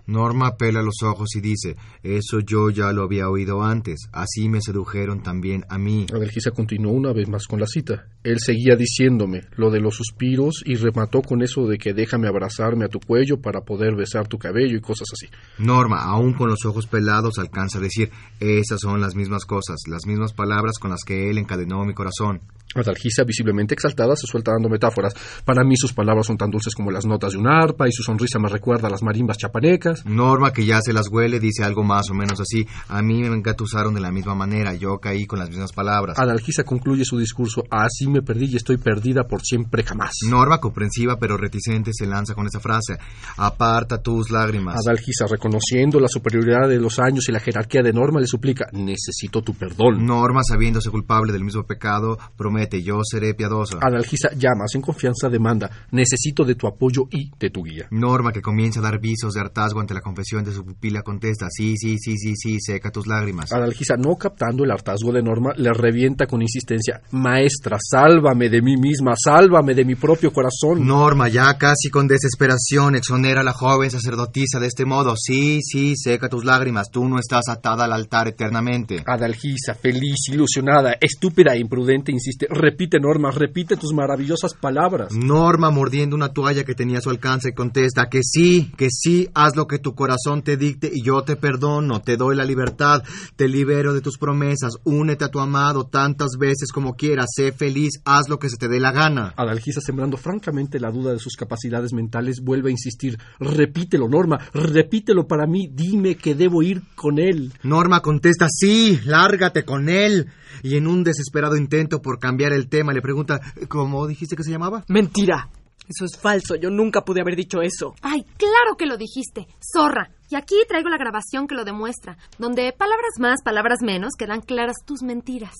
Norma 0.06 0.56
pela 0.56 0.82
los 0.82 1.02
ojos 1.02 1.34
y 1.36 1.40
dice, 1.40 1.76
eso 2.02 2.40
yo 2.40 2.70
ya 2.70 2.92
lo 2.92 3.04
había 3.04 3.28
oído 3.28 3.62
antes, 3.62 4.08
así 4.12 4.48
me 4.48 4.60
sedujeron 4.60 5.22
también 5.22 5.64
a 5.68 5.78
mí. 5.78 6.06
Adalgisa 6.12 6.50
continuó 6.50 6.92
una 6.92 7.12
vez 7.12 7.28
más 7.28 7.46
con 7.46 7.60
la 7.60 7.66
cita. 7.66 8.06
Él 8.22 8.38
seguía 8.38 8.76
diciéndome 8.76 9.42
lo 9.56 9.70
de 9.70 9.80
los 9.80 9.96
suspiros 9.96 10.62
y 10.64 10.74
remató 10.74 11.22
con 11.22 11.42
eso 11.42 11.66
de 11.66 11.78
que 11.78 11.94
déjame 11.94 12.28
abrazarme 12.28 12.84
a 12.84 12.88
tu 12.88 13.00
cuello 13.00 13.40
para 13.40 13.62
poder 13.62 13.94
besar 13.94 14.28
tu 14.28 14.38
cabello 14.38 14.76
y 14.76 14.80
cosas 14.80 15.08
así. 15.12 15.26
Norma, 15.58 16.02
aún 16.02 16.34
con 16.34 16.48
los 16.48 16.64
ojos 16.64 16.86
pelados, 16.86 17.38
alcanza 17.38 17.78
a 17.78 17.82
decir, 17.82 18.10
esas 18.40 18.80
son 18.80 19.00
las 19.00 19.14
mismas 19.14 19.44
cosas, 19.44 19.76
las 19.88 20.06
mismas 20.06 20.32
palabras 20.32 20.78
con 20.78 20.90
las 20.90 21.02
que 21.04 21.30
él 21.30 21.38
encadenó 21.38 21.84
mi 21.84 21.94
corazón. 21.94 22.42
Adalgisa, 22.74 23.22
visiblemente 23.24 23.74
exaltada, 23.74 24.16
se 24.16 24.26
suelta 24.26 24.52
dando 24.52 24.68
metáforas. 24.68 25.14
Para 25.44 25.62
mí 25.64 25.76
sus 25.76 25.92
palabras 25.92 26.26
son 26.26 26.36
tan 26.36 26.50
dulces 26.50 26.74
como 26.74 26.90
las 26.90 27.06
notas 27.06 27.32
de 27.32 27.38
un 27.38 27.46
arpa 27.46 27.86
y 27.88 27.92
su 27.92 28.02
sonrisa 28.02 28.38
me 28.38 28.48
recuerda 28.48 28.88
a 28.88 28.90
las 28.90 29.02
marimbas 29.02 29.38
chapanecas. 29.38 29.93
Norma, 30.04 30.52
que 30.52 30.64
ya 30.64 30.80
se 30.80 30.92
las 30.92 31.08
huele, 31.08 31.40
dice 31.40 31.64
algo 31.64 31.82
más 31.82 32.10
o 32.10 32.14
menos 32.14 32.40
así. 32.40 32.66
A 32.88 33.02
mí 33.02 33.22
me 33.22 33.36
engatusaron 33.36 33.94
de 33.94 34.00
la 34.00 34.10
misma 34.10 34.34
manera, 34.34 34.74
yo 34.74 34.98
caí 34.98 35.26
con 35.26 35.38
las 35.38 35.48
mismas 35.48 35.72
palabras. 35.72 36.18
Adalgisa 36.18 36.64
concluye 36.64 37.04
su 37.04 37.18
discurso, 37.18 37.62
así 37.70 38.06
me 38.06 38.22
perdí 38.22 38.46
y 38.52 38.56
estoy 38.56 38.76
perdida 38.76 39.24
por 39.24 39.42
siempre 39.42 39.82
jamás. 39.82 40.12
Norma, 40.28 40.58
comprensiva 40.58 41.18
pero 41.18 41.36
reticente, 41.36 41.90
se 41.92 42.06
lanza 42.06 42.34
con 42.34 42.46
esa 42.46 42.60
frase. 42.60 42.98
Aparta 43.36 44.02
tus 44.02 44.30
lágrimas. 44.30 44.76
Adalgisa, 44.86 45.26
reconociendo 45.30 46.00
la 46.00 46.08
superioridad 46.08 46.68
de 46.68 46.78
los 46.78 46.98
años 46.98 47.28
y 47.28 47.32
la 47.32 47.40
jerarquía 47.40 47.82
de 47.82 47.92
Norma, 47.92 48.20
le 48.20 48.26
suplica, 48.26 48.66
necesito 48.72 49.42
tu 49.42 49.54
perdón. 49.54 50.04
Norma, 50.04 50.42
sabiéndose 50.42 50.90
culpable 50.90 51.32
del 51.32 51.44
mismo 51.44 51.64
pecado, 51.64 52.18
promete, 52.36 52.82
yo 52.82 53.00
seré 53.02 53.34
piadosa. 53.34 53.78
Adalgisa, 53.80 54.30
llama, 54.36 54.64
en 54.74 54.80
confianza, 54.80 55.28
demanda, 55.28 55.70
necesito 55.90 56.44
de 56.44 56.54
tu 56.54 56.66
apoyo 56.66 57.02
y 57.10 57.30
de 57.38 57.50
tu 57.50 57.62
guía. 57.62 57.86
Norma, 57.90 58.32
que 58.32 58.42
comienza 58.42 58.80
a 58.80 58.82
dar 58.82 59.00
visos 59.00 59.34
de 59.34 59.40
hartazgo 59.40 59.80
ante 59.84 59.94
la 59.94 60.00
confesión 60.00 60.42
de 60.44 60.52
su 60.52 60.64
pupila, 60.64 61.02
contesta, 61.02 61.46
sí, 61.50 61.76
sí, 61.76 61.98
sí, 61.98 62.16
sí, 62.16 62.34
sí, 62.34 62.58
seca 62.60 62.90
tus 62.90 63.06
lágrimas. 63.06 63.52
Adalgisa, 63.52 63.96
no 63.96 64.16
captando 64.16 64.64
el 64.64 64.70
hartazgo 64.70 65.12
de 65.12 65.22
Norma, 65.22 65.52
le 65.56 65.72
revienta 65.72 66.26
con 66.26 66.42
insistencia, 66.42 67.02
maestra, 67.12 67.78
sálvame 67.80 68.48
de 68.48 68.62
mí 68.62 68.76
misma, 68.76 69.12
sálvame 69.16 69.74
de 69.74 69.84
mi 69.84 69.94
propio 69.94 70.32
corazón. 70.32 70.86
Norma, 70.86 71.28
ya 71.28 71.56
casi 71.58 71.90
con 71.90 72.08
desesperación, 72.08 72.96
exonera 72.96 73.42
a 73.42 73.44
la 73.44 73.52
joven 73.52 73.90
sacerdotisa 73.90 74.58
de 74.58 74.66
este 74.66 74.84
modo. 74.84 75.14
Sí, 75.16 75.60
sí, 75.62 75.94
seca 75.96 76.28
tus 76.28 76.44
lágrimas, 76.44 76.90
tú 76.90 77.06
no 77.08 77.18
estás 77.18 77.48
atada 77.48 77.84
al 77.84 77.92
altar 77.92 78.28
eternamente. 78.28 79.02
Adalgisa, 79.06 79.74
feliz, 79.74 80.28
ilusionada, 80.32 80.94
estúpida 81.00 81.54
e 81.54 81.60
imprudente, 81.60 82.10
insiste, 82.10 82.46
repite 82.48 82.98
Norma, 82.98 83.30
repite 83.30 83.76
tus 83.76 83.92
maravillosas 83.92 84.54
palabras. 84.54 85.12
Norma, 85.14 85.70
mordiendo 85.70 86.16
una 86.16 86.32
toalla 86.32 86.64
que 86.64 86.74
tenía 86.74 86.98
a 86.98 87.02
su 87.02 87.10
alcance, 87.10 87.52
contesta 87.52 88.08
que 88.08 88.20
sí, 88.22 88.72
que 88.76 88.88
sí, 88.90 89.28
haz 89.34 89.56
lo 89.56 89.66
que 89.74 89.80
tu 89.80 89.96
corazón 89.96 90.42
te 90.42 90.56
dicte 90.56 90.88
y 90.92 91.02
yo 91.02 91.22
te 91.22 91.34
perdono, 91.34 92.00
te 92.00 92.16
doy 92.16 92.36
la 92.36 92.44
libertad, 92.44 93.02
te 93.34 93.48
libero 93.48 93.92
de 93.92 94.02
tus 94.02 94.18
promesas, 94.18 94.74
únete 94.84 95.24
a 95.24 95.30
tu 95.30 95.40
amado 95.40 95.84
tantas 95.84 96.36
veces 96.38 96.70
como 96.70 96.94
quieras, 96.94 97.26
sé 97.34 97.50
feliz, 97.50 97.94
haz 98.04 98.28
lo 98.28 98.38
que 98.38 98.48
se 98.48 98.56
te 98.56 98.68
dé 98.68 98.78
la 98.78 98.92
gana. 98.92 99.34
Adalgisa, 99.36 99.80
sembrando 99.80 100.16
francamente 100.16 100.78
la 100.78 100.92
duda 100.92 101.12
de 101.12 101.18
sus 101.18 101.34
capacidades 101.34 101.92
mentales, 101.92 102.40
vuelve 102.40 102.68
a 102.68 102.70
insistir, 102.70 103.18
repítelo, 103.40 104.08
Norma, 104.08 104.38
repítelo 104.52 105.26
para 105.26 105.48
mí, 105.48 105.68
dime 105.72 106.14
que 106.14 106.36
debo 106.36 106.62
ir 106.62 106.82
con 106.94 107.18
él. 107.18 107.52
Norma 107.64 107.98
contesta, 107.98 108.46
sí, 108.48 109.00
lárgate 109.04 109.64
con 109.64 109.88
él. 109.88 110.28
Y 110.62 110.76
en 110.76 110.86
un 110.86 111.02
desesperado 111.02 111.56
intento 111.56 112.00
por 112.00 112.20
cambiar 112.20 112.52
el 112.52 112.68
tema 112.68 112.92
le 112.92 113.02
pregunta, 113.02 113.40
¿cómo 113.66 114.06
dijiste 114.06 114.36
que 114.36 114.44
se 114.44 114.52
llamaba? 114.52 114.84
Mentira. 114.86 115.50
Eso 115.88 116.04
es 116.04 116.18
falso. 116.18 116.54
Yo 116.56 116.70
nunca 116.70 117.04
pude 117.04 117.20
haber 117.20 117.36
dicho 117.36 117.62
eso. 117.62 117.94
Ay, 118.02 118.24
claro 118.36 118.76
que 118.78 118.86
lo 118.86 118.96
dijiste. 118.96 119.46
Zorra. 119.60 120.10
Y 120.30 120.36
aquí 120.36 120.56
traigo 120.66 120.88
la 120.88 120.96
grabación 120.96 121.46
que 121.46 121.54
lo 121.54 121.64
demuestra, 121.64 122.16
donde 122.38 122.72
palabras 122.72 123.18
más, 123.18 123.42
palabras 123.44 123.82
menos 123.82 124.14
quedan 124.18 124.40
claras 124.40 124.76
tus 124.84 125.02
mentiras. 125.02 125.54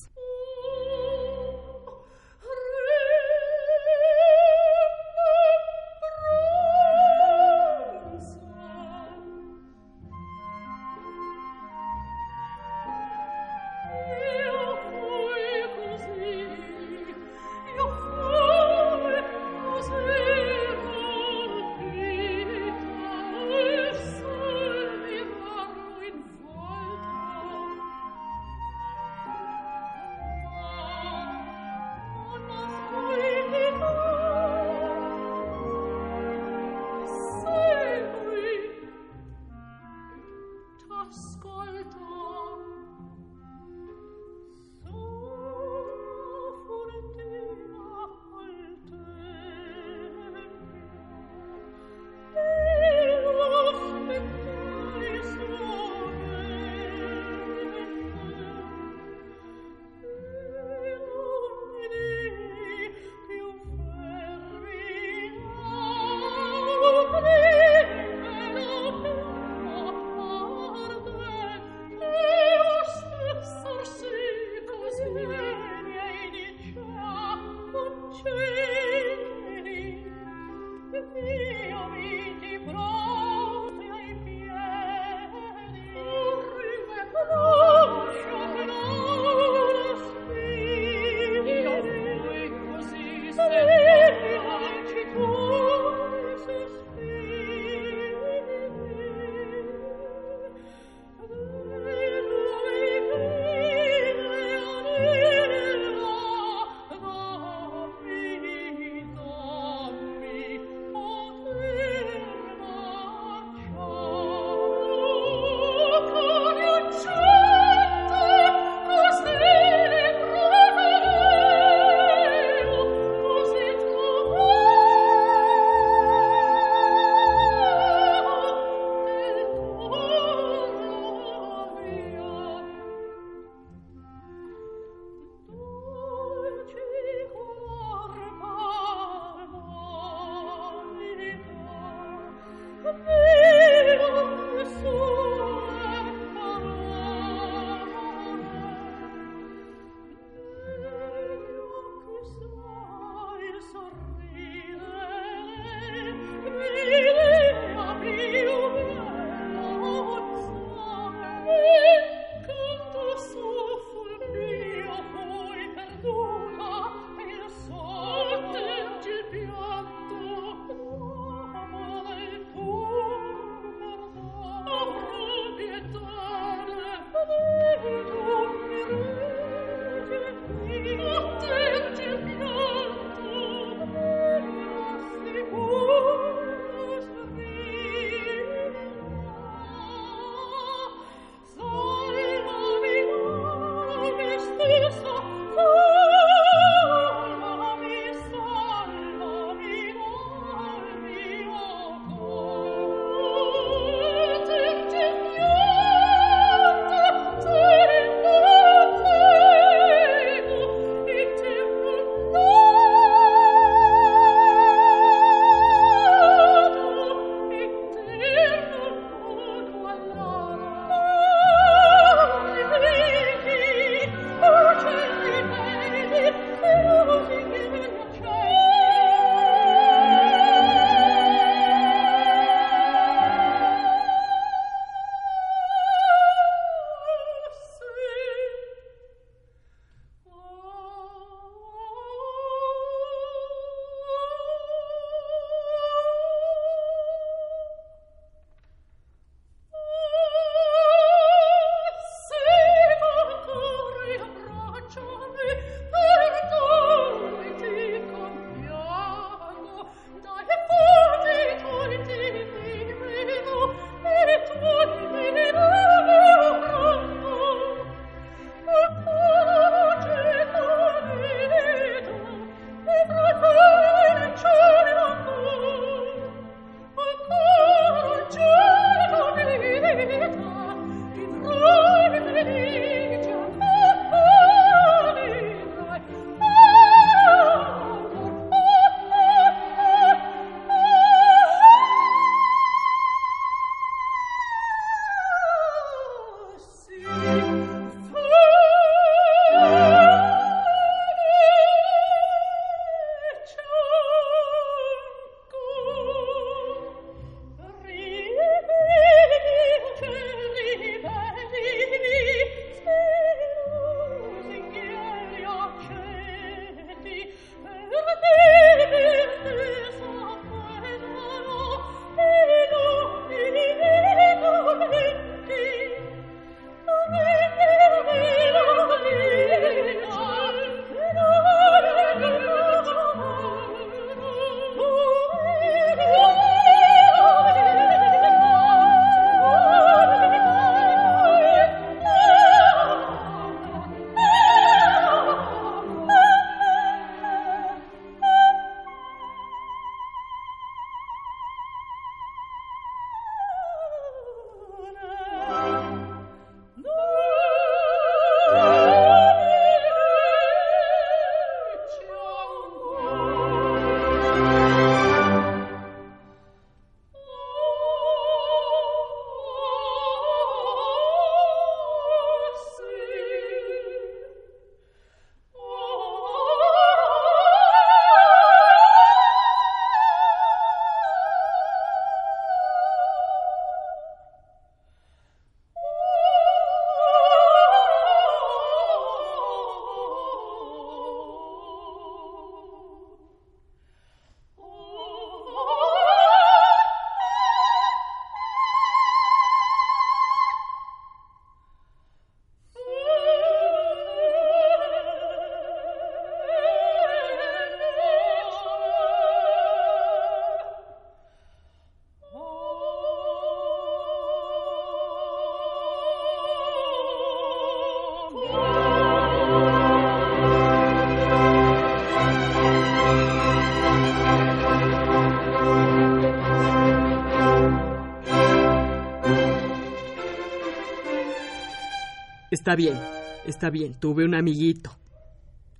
Está 432.64 432.76
bien, 432.76 432.98
está 433.44 433.68
bien. 433.68 433.92
Tuve 434.00 434.24
un 434.24 434.34
amiguito. 434.34 434.96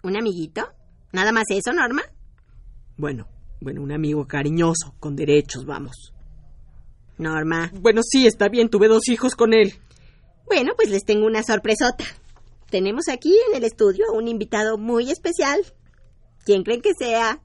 ¿Un 0.03 0.19
amiguito? 0.19 0.69
¿Nada 1.13 1.33
más 1.33 1.45
eso, 1.49 1.73
Norma? 1.73 2.03
Bueno, 2.99 3.27
bueno, 3.59 3.81
un 3.81 3.91
amigo 3.91 4.27
cariñoso, 4.27 4.95
con 5.01 5.17
derechos, 5.17 5.65
vamos. 5.65 6.13
Norma. 7.17 7.73
Bueno, 7.73 8.03
sí, 8.05 8.27
está 8.27 8.51
bien. 8.51 8.69
Tuve 8.69 8.89
dos 8.89 9.09
hijos 9.09 9.35
con 9.35 9.55
él. 9.55 9.73
Bueno, 10.45 10.73
pues 10.77 10.91
les 10.91 11.07
tengo 11.07 11.25
una 11.25 11.43
sorpresota. 11.43 12.05
Tenemos 12.69 13.09
aquí 13.09 13.35
en 13.49 13.57
el 13.57 13.65
estudio 13.65 14.05
un 14.13 14.29
invitado 14.29 14.77
muy 14.77 15.11
especial. 15.11 15.65
¿Quién 16.45 16.65
creen 16.65 16.83
que 16.83 16.93
sea? 16.93 17.41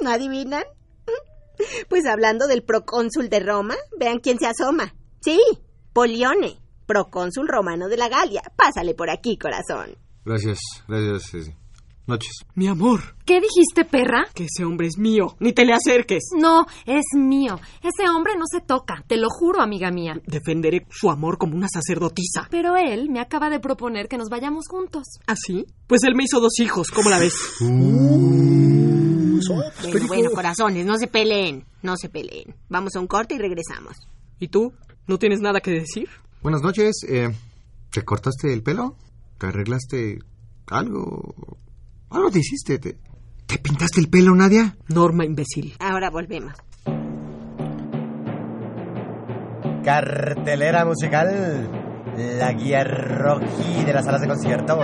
¿No 0.00 0.08
adivinan? 0.10 0.64
Pues 1.90 2.06
hablando 2.06 2.46
del 2.46 2.62
procónsul 2.62 3.28
de 3.28 3.40
Roma, 3.40 3.74
vean 3.98 4.20
quién 4.20 4.38
se 4.38 4.46
asoma. 4.46 4.94
Sí, 5.20 5.38
Polione, 5.92 6.56
procónsul 6.88 7.46
romano 7.46 7.86
de 7.88 7.96
la 7.98 8.08
Galia. 8.08 8.42
Pásale 8.56 8.94
por 8.94 9.10
aquí, 9.10 9.36
corazón. 9.38 9.96
Gracias, 10.24 10.58
gracias. 10.88 11.34
eh, 11.48 11.54
Noches. 12.06 12.32
Mi 12.54 12.66
amor, 12.66 13.00
¿Qué 13.26 13.38
dijiste, 13.38 13.84
perra? 13.84 14.24
que 14.34 14.44
ese 14.44 14.64
hombre 14.64 14.86
es 14.86 14.96
mío. 14.96 15.36
Ni 15.40 15.52
te 15.52 15.66
le 15.66 15.74
acerques. 15.74 16.30
No, 16.40 16.64
es 16.86 17.04
mío. 17.14 17.60
Ese 17.82 18.08
hombre 18.08 18.32
no 18.38 18.44
se 18.50 18.62
toca, 18.62 19.04
te 19.06 19.18
lo 19.18 19.28
juro, 19.28 19.60
amiga 19.60 19.90
mía. 19.90 20.18
Defenderé 20.26 20.86
su 20.90 21.10
amor 21.10 21.36
como 21.36 21.54
una 21.54 21.68
sacerdotisa. 21.68 22.48
Pero 22.50 22.76
él 22.76 23.10
me 23.10 23.20
acaba 23.20 23.50
de 23.50 23.60
proponer 23.60 24.08
que 24.08 24.16
nos 24.16 24.30
vayamos 24.30 24.68
juntos. 24.68 25.02
¿Así? 25.26 25.66
Pues 25.86 26.02
él 26.04 26.14
me 26.14 26.24
hizo 26.24 26.40
dos 26.40 26.58
hijos. 26.60 26.90
¿Cómo 26.90 27.10
la 27.10 27.18
ves? 27.18 27.34
Bueno, 27.60 29.38
bueno, 30.08 30.30
corazones, 30.30 30.86
no 30.86 30.96
se 30.96 31.08
peleen. 31.08 31.66
No 31.82 31.94
se 31.98 32.08
peleen. 32.08 32.54
Vamos 32.70 32.96
a 32.96 33.00
un 33.00 33.06
corte 33.06 33.34
y 33.34 33.38
regresamos. 33.38 33.96
¿Y 34.40 34.48
tú? 34.48 34.72
¿No 35.06 35.18
tienes 35.18 35.40
nada 35.40 35.60
que 35.60 35.72
decir? 35.72 36.08
Buenas 36.42 36.62
noches. 36.62 37.04
eh, 37.08 37.28
¿Te 37.90 38.04
cortaste 38.04 38.52
el 38.52 38.62
pelo? 38.62 38.96
¿Te 39.38 39.46
arreglaste 39.46 40.18
algo? 40.66 41.58
¿Algo 42.10 42.30
te 42.30 42.38
hiciste? 42.40 42.78
¿Te, 42.78 42.98
te 43.46 43.58
pintaste 43.58 44.00
el 44.00 44.08
pelo, 44.08 44.34
Nadia? 44.34 44.76
Norma, 44.88 45.24
imbécil. 45.24 45.74
Ahora 45.78 46.10
volvemos. 46.10 46.52
Cartelera 49.84 50.84
musical. 50.84 51.70
La 52.38 52.52
guía 52.52 52.82
rojí 52.84 53.84
de 53.84 53.92
las 53.92 54.04
salas 54.04 54.20
de 54.20 54.28
concierto. 54.28 54.78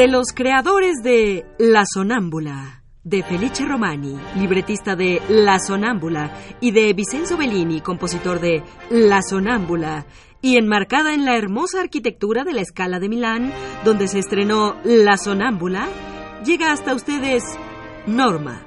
De 0.00 0.08
los 0.08 0.32
creadores 0.32 1.02
de 1.02 1.44
La 1.58 1.84
Sonámbula, 1.84 2.84
de 3.04 3.22
Felice 3.22 3.66
Romani, 3.66 4.16
libretista 4.34 4.96
de 4.96 5.20
La 5.28 5.58
Sonámbula, 5.58 6.32
y 6.58 6.70
de 6.70 6.90
Vincenzo 6.94 7.36
Bellini, 7.36 7.82
compositor 7.82 8.40
de 8.40 8.62
La 8.88 9.20
Sonámbula, 9.20 10.06
y 10.40 10.56
enmarcada 10.56 11.12
en 11.12 11.26
la 11.26 11.36
hermosa 11.36 11.82
arquitectura 11.82 12.44
de 12.44 12.54
la 12.54 12.62
Escala 12.62 12.98
de 12.98 13.10
Milán, 13.10 13.52
donde 13.84 14.08
se 14.08 14.20
estrenó 14.20 14.74
La 14.84 15.18
Sonámbula, 15.18 15.86
llega 16.46 16.72
hasta 16.72 16.94
ustedes 16.94 17.44
Norma, 18.06 18.62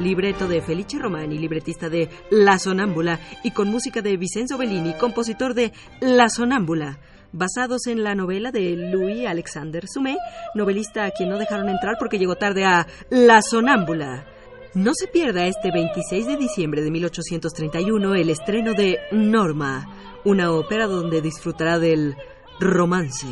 libreto 0.00 0.48
de 0.48 0.62
Felice 0.62 0.98
Romani, 0.98 1.38
libretista 1.38 1.90
de 1.90 2.10
La 2.28 2.58
Sonámbula, 2.58 3.20
y 3.44 3.52
con 3.52 3.68
música 3.68 4.02
de 4.02 4.16
Vincenzo 4.16 4.58
Bellini, 4.58 4.94
compositor 4.94 5.54
de 5.54 5.72
La 6.00 6.28
Sonámbula 6.28 6.98
basados 7.32 7.86
en 7.86 8.04
la 8.04 8.14
novela 8.14 8.52
de 8.52 8.76
Louis 8.76 9.26
Alexander 9.26 9.84
Sumé, 9.88 10.16
novelista 10.54 11.04
a 11.04 11.10
quien 11.10 11.30
no 11.30 11.38
dejaron 11.38 11.68
entrar 11.68 11.96
porque 11.98 12.18
llegó 12.18 12.36
tarde 12.36 12.64
a 12.64 12.86
La 13.10 13.40
Sonámbula. 13.42 14.26
No 14.74 14.92
se 14.94 15.06
pierda 15.06 15.46
este 15.46 15.70
26 15.72 16.26
de 16.26 16.36
diciembre 16.36 16.82
de 16.82 16.90
1831 16.90 18.14
el 18.14 18.30
estreno 18.30 18.72
de 18.72 18.98
Norma, 19.12 20.20
una 20.24 20.50
ópera 20.50 20.86
donde 20.86 21.20
disfrutará 21.20 21.78
del 21.78 22.16
romance, 22.58 23.26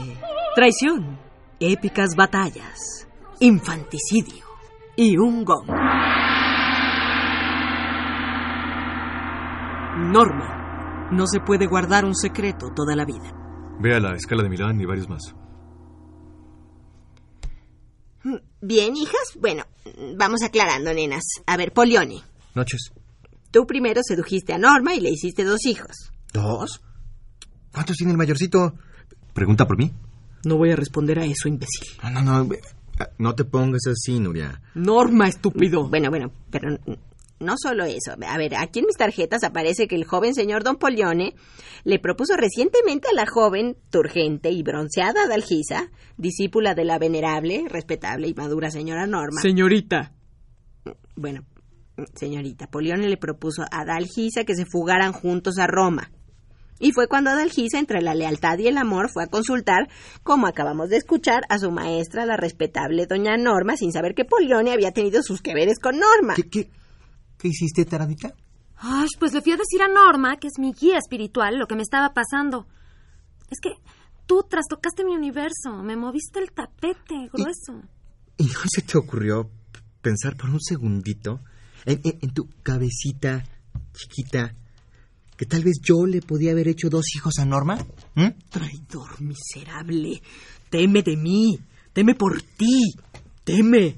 traición, 0.54 1.18
épicas 1.60 2.10
batallas, 2.16 3.08
infanticidio 3.38 4.44
y 4.96 5.16
un 5.16 5.44
gong. 5.44 5.66
Norma, 10.12 11.08
no 11.12 11.26
se 11.26 11.40
puede 11.40 11.66
guardar 11.66 12.04
un 12.04 12.14
secreto 12.14 12.68
toda 12.74 12.96
la 12.96 13.04
vida. 13.04 13.39
Vea 13.80 13.98
la 13.98 14.14
escala 14.14 14.42
de 14.42 14.50
Milán 14.50 14.80
y 14.80 14.84
varios 14.84 15.08
más. 15.08 15.34
Bien, 18.60 18.94
hijas. 18.94 19.38
Bueno, 19.40 19.64
vamos 20.16 20.42
aclarando, 20.42 20.92
nenas. 20.92 21.22
A 21.46 21.56
ver, 21.56 21.72
Polione. 21.72 22.20
Noches. 22.54 22.92
Tú 23.50 23.66
primero 23.66 24.02
sedujiste 24.04 24.52
a 24.52 24.58
Norma 24.58 24.94
y 24.94 25.00
le 25.00 25.10
hiciste 25.10 25.44
dos 25.44 25.64
hijos. 25.64 26.12
¿Dos? 26.32 26.82
¿Cuántos 27.72 27.96
tiene 27.96 28.12
el 28.12 28.18
mayorcito? 28.18 28.74
¿Pregunta 29.32 29.66
por 29.66 29.78
mí? 29.78 29.92
No 30.44 30.56
voy 30.58 30.72
a 30.72 30.76
responder 30.76 31.18
a 31.18 31.24
eso, 31.24 31.48
imbécil. 31.48 31.88
No, 32.02 32.10
no, 32.10 32.44
no. 32.44 32.48
No 33.18 33.34
te 33.34 33.44
pongas 33.44 33.86
así, 33.86 34.20
Nuria. 34.20 34.60
Norma, 34.74 35.26
estúpido. 35.26 35.88
Bueno, 35.88 36.10
bueno, 36.10 36.30
pero 36.50 36.78
no 37.40 37.54
solo 37.56 37.84
eso. 37.84 38.12
A 38.26 38.38
ver, 38.38 38.54
aquí 38.54 38.80
en 38.80 38.86
mis 38.86 38.96
tarjetas 38.96 39.42
aparece 39.42 39.88
que 39.88 39.96
el 39.96 40.04
joven 40.04 40.34
señor 40.34 40.62
Don 40.62 40.76
Polione 40.76 41.34
le 41.84 41.98
propuso 41.98 42.36
recientemente 42.36 43.08
a 43.10 43.14
la 43.14 43.26
joven, 43.26 43.76
turgente 43.90 44.50
y 44.50 44.62
bronceada 44.62 45.26
Dalgisa, 45.26 45.90
discípula 46.18 46.74
de 46.74 46.84
la 46.84 46.98
venerable, 46.98 47.64
respetable 47.68 48.28
y 48.28 48.34
madura 48.34 48.70
señora 48.70 49.06
Norma. 49.06 49.40
Señorita, 49.40 50.12
Bueno, 51.16 51.44
señorita, 52.14 52.66
Polione 52.66 53.08
le 53.08 53.16
propuso 53.16 53.62
a 53.70 53.84
Dalgisa 53.84 54.44
que 54.44 54.54
se 54.54 54.66
fugaran 54.66 55.12
juntos 55.12 55.58
a 55.58 55.66
Roma. 55.66 56.10
Y 56.82 56.92
fue 56.92 57.08
cuando 57.08 57.28
Adalgisa, 57.28 57.78
entre 57.78 58.00
la 58.00 58.14
lealtad 58.14 58.56
y 58.58 58.66
el 58.66 58.78
amor, 58.78 59.10
fue 59.12 59.22
a 59.22 59.26
consultar, 59.26 59.88
como 60.22 60.46
acabamos 60.46 60.88
de 60.88 60.96
escuchar, 60.96 61.42
a 61.50 61.58
su 61.58 61.70
maestra, 61.70 62.24
la 62.24 62.38
respetable 62.38 63.04
doña 63.06 63.36
Norma, 63.36 63.76
sin 63.76 63.92
saber 63.92 64.14
que 64.14 64.24
Polione 64.24 64.72
había 64.72 64.90
tenido 64.90 65.22
sus 65.22 65.42
que 65.42 65.52
veres 65.52 65.78
con 65.78 65.98
Norma. 65.98 66.34
¿Qué, 66.34 66.48
qué, 66.48 66.70
qué 67.40 67.48
hiciste, 67.48 67.84
taradita? 67.84 68.34
Ay, 68.76 69.08
pues 69.18 69.32
le 69.32 69.42
fui 69.42 69.52
a 69.52 69.56
decir 69.56 69.82
a 69.82 69.88
Norma, 69.88 70.36
que 70.36 70.46
es 70.48 70.54
mi 70.58 70.72
guía 70.72 70.98
espiritual, 70.98 71.58
lo 71.58 71.66
que 71.66 71.74
me 71.76 71.82
estaba 71.82 72.12
pasando. 72.14 72.66
Es 73.50 73.58
que 73.60 73.70
tú 74.26 74.44
trastocaste 74.48 75.04
mi 75.04 75.14
universo, 75.14 75.82
me 75.82 75.96
moviste 75.96 76.38
el 76.40 76.50
tapete 76.52 77.28
grueso. 77.32 77.82
¿Y 78.38 78.44
no 78.44 78.60
se 78.72 78.82
te 78.82 78.96
ocurrió 78.96 79.50
pensar 80.00 80.36
por 80.36 80.48
un 80.50 80.60
segundito 80.60 81.40
en, 81.84 82.00
en- 82.04 82.18
en 82.22 82.30
tu 82.32 82.48
cabecita 82.62 83.44
chiquita 83.92 84.54
que 85.36 85.46
tal 85.46 85.62
vez 85.64 85.78
yo 85.82 86.06
le 86.06 86.20
podía 86.22 86.52
haber 86.52 86.68
hecho 86.68 86.88
dos 86.90 87.04
hijos 87.16 87.38
a 87.38 87.44
Norma? 87.44 87.76
¿Mm? 88.14 88.28
traidor 88.50 89.20
miserable, 89.20 90.22
teme 90.70 91.02
de 91.02 91.16
mí, 91.16 91.58
teme 91.92 92.14
por 92.14 92.40
ti, 92.42 92.82
teme. 93.44 93.96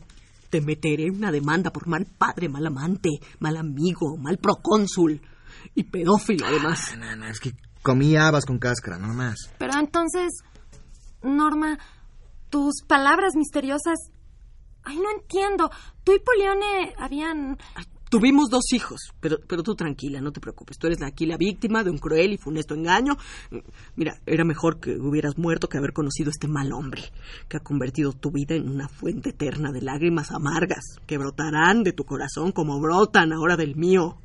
Te 0.52 0.60
meteré 0.60 1.06
en 1.06 1.16
una 1.16 1.32
demanda 1.32 1.70
por 1.70 1.88
mal 1.88 2.04
padre, 2.04 2.50
mal 2.50 2.66
amante, 2.66 3.08
mal 3.38 3.56
amigo, 3.56 4.18
mal 4.18 4.36
procónsul 4.36 5.18
y 5.74 5.84
pedófilo 5.84 6.44
además. 6.44 6.94
No, 6.98 7.16
no, 7.16 7.26
es 7.26 7.40
que 7.40 7.54
comí 7.82 8.16
habas 8.16 8.44
con 8.44 8.58
cáscara, 8.58 8.98
no 8.98 9.14
más. 9.14 9.50
Pero 9.56 9.72
entonces, 9.80 10.28
Norma, 11.22 11.78
tus 12.50 12.82
palabras 12.86 13.34
misteriosas... 13.34 14.10
Ay, 14.84 14.98
no 14.98 15.10
entiendo. 15.10 15.70
Tú 16.04 16.12
y 16.12 16.18
Polione 16.18 16.92
habían... 16.98 17.56
Tuvimos 18.12 18.50
dos 18.50 18.74
hijos, 18.74 19.14
pero, 19.20 19.38
pero 19.48 19.62
tú 19.62 19.74
tranquila, 19.74 20.20
no 20.20 20.32
te 20.32 20.40
preocupes. 20.40 20.76
Tú 20.76 20.86
eres 20.86 21.00
aquí 21.00 21.24
la 21.24 21.38
víctima 21.38 21.82
de 21.82 21.88
un 21.88 21.96
cruel 21.96 22.34
y 22.34 22.36
funesto 22.36 22.74
engaño. 22.74 23.16
Mira, 23.96 24.18
era 24.26 24.44
mejor 24.44 24.80
que 24.80 24.98
hubieras 24.98 25.38
muerto 25.38 25.66
que 25.66 25.78
haber 25.78 25.94
conocido 25.94 26.28
a 26.28 26.32
este 26.32 26.46
mal 26.46 26.72
hombre, 26.74 27.04
que 27.48 27.56
ha 27.56 27.60
convertido 27.60 28.12
tu 28.12 28.30
vida 28.30 28.54
en 28.54 28.68
una 28.68 28.86
fuente 28.86 29.30
eterna 29.30 29.72
de 29.72 29.80
lágrimas 29.80 30.30
amargas, 30.30 30.84
que 31.06 31.16
brotarán 31.16 31.84
de 31.84 31.94
tu 31.94 32.04
corazón 32.04 32.52
como 32.52 32.78
brotan 32.82 33.32
ahora 33.32 33.56
del 33.56 33.76
mío. 33.76 34.18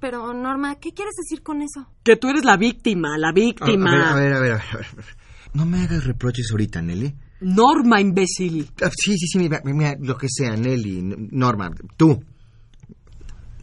Pero, 0.00 0.32
Norma, 0.32 0.76
¿qué 0.76 0.92
quieres 0.92 1.16
decir 1.16 1.42
con 1.42 1.60
eso? 1.60 1.86
Que 2.04 2.16
tú 2.16 2.30
eres 2.30 2.42
la 2.46 2.56
víctima, 2.56 3.18
la 3.18 3.32
víctima. 3.32 4.12
a 4.12 4.16
ver, 4.16 4.32
a 4.32 4.40
ver, 4.40 4.52
a 4.52 4.56
ver, 4.56 4.62
a 4.72 4.76
ver, 4.78 4.86
a 4.92 4.96
ver. 4.96 5.04
No 5.52 5.66
me 5.66 5.82
hagas 5.82 6.06
reproches 6.06 6.48
ahorita, 6.52 6.80
Nelly. 6.80 7.14
Norma, 7.40 8.00
imbécil. 8.00 8.70
Ah, 8.82 8.88
Sí, 8.90 9.18
sí, 9.18 9.26
sí, 9.26 9.38
mira, 9.38 9.60
mira, 9.62 9.94
lo 10.00 10.16
que 10.16 10.28
sea, 10.30 10.56
Nelly, 10.56 11.02
Norma, 11.32 11.70
tú. 11.98 12.18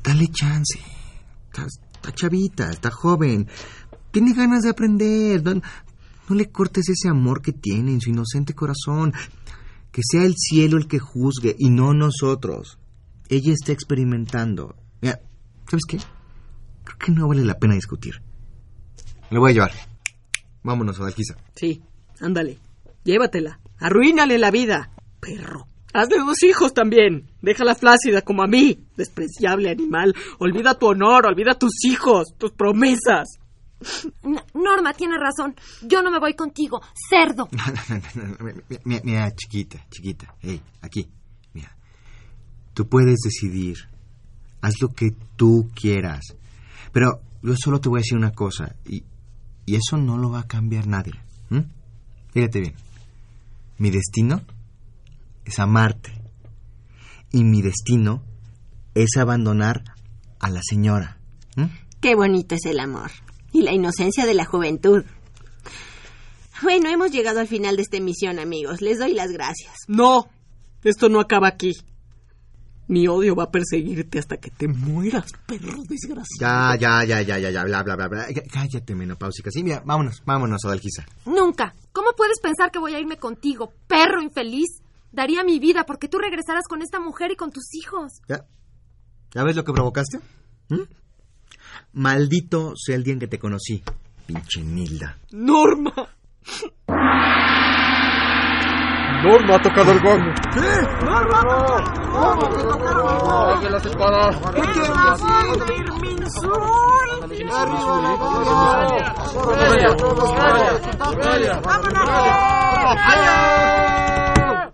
Dale 0.03 0.27
chance. 0.27 0.79
Está, 1.47 1.65
está 1.65 2.11
chavita, 2.13 2.69
está 2.69 2.91
joven. 2.91 3.47
Tiene 4.11 4.33
ganas 4.33 4.63
de 4.63 4.69
aprender. 4.69 5.43
No, 5.43 5.61
no 6.29 6.35
le 6.35 6.51
cortes 6.51 6.89
ese 6.89 7.09
amor 7.09 7.41
que 7.41 7.53
tiene 7.53 7.93
en 7.93 8.01
su 8.01 8.09
inocente 8.09 8.53
corazón. 8.53 9.13
Que 9.91 10.01
sea 10.03 10.23
el 10.23 10.35
cielo 10.35 10.77
el 10.77 10.87
que 10.87 10.99
juzgue 10.99 11.55
y 11.57 11.69
no 11.69 11.93
nosotros. 11.93 12.77
Ella 13.29 13.53
está 13.53 13.71
experimentando. 13.71 14.75
Mira, 15.01 15.19
¿sabes 15.69 15.83
qué? 15.87 15.97
Creo 16.83 16.97
que 16.97 17.11
no 17.11 17.27
vale 17.27 17.45
la 17.45 17.57
pena 17.57 17.75
discutir. 17.75 18.21
Le 19.29 19.39
voy 19.39 19.51
a 19.51 19.53
llevar. 19.53 19.71
Vámonos, 20.63 20.99
Adalgisa. 20.99 21.35
Sí, 21.55 21.81
ándale. 22.19 22.59
Llévatela. 23.03 23.59
Arruínale 23.79 24.37
la 24.37 24.51
vida. 24.51 24.91
Perro. 25.19 25.67
Hazle 25.93 26.17
dos 26.17 26.41
hijos 26.43 26.73
también. 26.73 27.29
Déjala 27.41 27.75
flácida 27.75 28.23
como 28.23 28.41
a 28.41 28.47
mí. 28.47 28.79
Despreciable 28.97 29.69
animal. 29.69 30.15
Olvida 30.39 30.73
tu 30.77 30.87
honor, 30.87 31.27
olvida 31.27 31.53
tus 31.53 31.85
hijos, 31.85 32.33
tus 32.37 32.51
promesas. 32.51 33.37
Norma 34.53 34.93
tiene 34.93 35.17
razón. 35.17 35.55
Yo 35.83 36.01
no 36.01 36.09
me 36.09 36.19
voy 36.19 36.33
contigo. 36.33 36.81
Cerdo. 37.09 37.47
mira, 38.85 39.01
mira, 39.03 39.35
chiquita, 39.35 39.85
chiquita. 39.89 40.33
Hey, 40.41 40.59
aquí. 40.81 41.07
Mira. 41.53 41.75
Tú 42.73 42.87
puedes 42.87 43.19
decidir. 43.23 43.77
Haz 44.61 44.81
lo 44.81 44.89
que 44.89 45.13
tú 45.35 45.69
quieras. 45.75 46.35
Pero 46.91 47.21
yo 47.43 47.55
solo 47.55 47.79
te 47.79 47.89
voy 47.89 47.99
a 47.99 48.01
decir 48.01 48.17
una 48.17 48.31
cosa. 48.31 48.75
Y, 48.85 49.03
y 49.65 49.75
eso 49.75 49.97
no 49.97 50.17
lo 50.17 50.31
va 50.31 50.39
a 50.39 50.47
cambiar 50.47 50.87
nadie. 50.87 51.13
¿m? 51.51 51.65
Fíjate 52.31 52.61
bien. 52.61 52.73
Mi 53.77 53.91
destino 53.91 54.41
es 55.45 55.59
amarte. 55.59 56.21
Y 57.31 57.43
mi 57.43 57.61
destino 57.61 58.23
es 58.93 59.17
abandonar 59.17 59.83
a 60.39 60.49
la 60.49 60.61
señora. 60.61 61.19
Qué 62.01 62.15
bonito 62.15 62.55
es 62.55 62.65
el 62.65 62.79
amor. 62.79 63.11
Y 63.51 63.61
la 63.61 63.71
inocencia 63.71 64.25
de 64.25 64.33
la 64.33 64.45
juventud. 64.45 65.03
Bueno, 66.61 66.89
hemos 66.89 67.11
llegado 67.11 67.39
al 67.39 67.47
final 67.47 67.75
de 67.75 67.83
esta 67.83 67.97
emisión, 67.97 68.39
amigos. 68.39 68.81
Les 68.81 68.99
doy 68.99 69.13
las 69.13 69.31
gracias. 69.31 69.73
No, 69.87 70.27
esto 70.83 71.09
no 71.09 71.19
acaba 71.19 71.47
aquí. 71.47 71.73
Mi 72.87 73.07
odio 73.07 73.35
va 73.35 73.45
a 73.45 73.51
perseguirte 73.51 74.19
hasta 74.19 74.37
que 74.37 74.51
te 74.51 74.67
mueras, 74.67 75.31
perro 75.45 75.81
desgraciado. 75.87 76.75
Ya, 76.75 76.75
ya, 76.77 77.05
ya, 77.05 77.21
ya, 77.21 77.39
ya, 77.39 77.49
ya, 77.49 77.63
bla, 77.63 77.81
bla, 77.83 77.95
bla, 77.95 78.07
bla. 78.09 78.27
Cállate, 78.51 78.93
menopáusica. 78.93 79.49
Sí, 79.51 79.63
mira, 79.63 79.81
vámonos, 79.85 80.21
vámonos, 80.25 80.65
Adalgisa. 80.65 81.05
Nunca. 81.25 81.73
¿Cómo 81.93 82.09
puedes 82.17 82.39
pensar 82.41 82.71
que 82.71 82.79
voy 82.79 82.93
a 82.93 82.99
irme 82.99 83.17
contigo, 83.17 83.71
perro 83.87 84.21
infeliz? 84.21 84.82
Daría 85.13 85.43
mi 85.43 85.59
vida 85.59 85.85
porque 85.85 86.07
tú 86.07 86.17
regresaras 86.17 86.67
con 86.67 86.81
esta 86.81 86.99
mujer 86.99 87.31
y 87.31 87.35
con 87.35 87.51
tus 87.51 87.75
hijos. 87.75 88.13
¿Ya? 88.27 88.45
¿Ya 89.31 89.43
ves 89.43 89.55
lo 89.55 89.63
que 89.63 89.71
provocaste? 89.71 90.17
¿Mm? 90.69 90.81
Maldito 91.93 92.73
sea 92.75 92.95
el 92.95 93.03
día 93.03 93.13
en 93.13 93.19
que 93.19 93.27
te 93.27 93.37
conocí, 93.37 93.83
pinche 94.25 94.63
Nilda. 94.63 95.19
Norma. 95.31 95.93
Norma 99.23 99.55
ha 99.55 99.61
tocado 99.61 99.91
el 99.91 99.99
gong. 100.01 100.33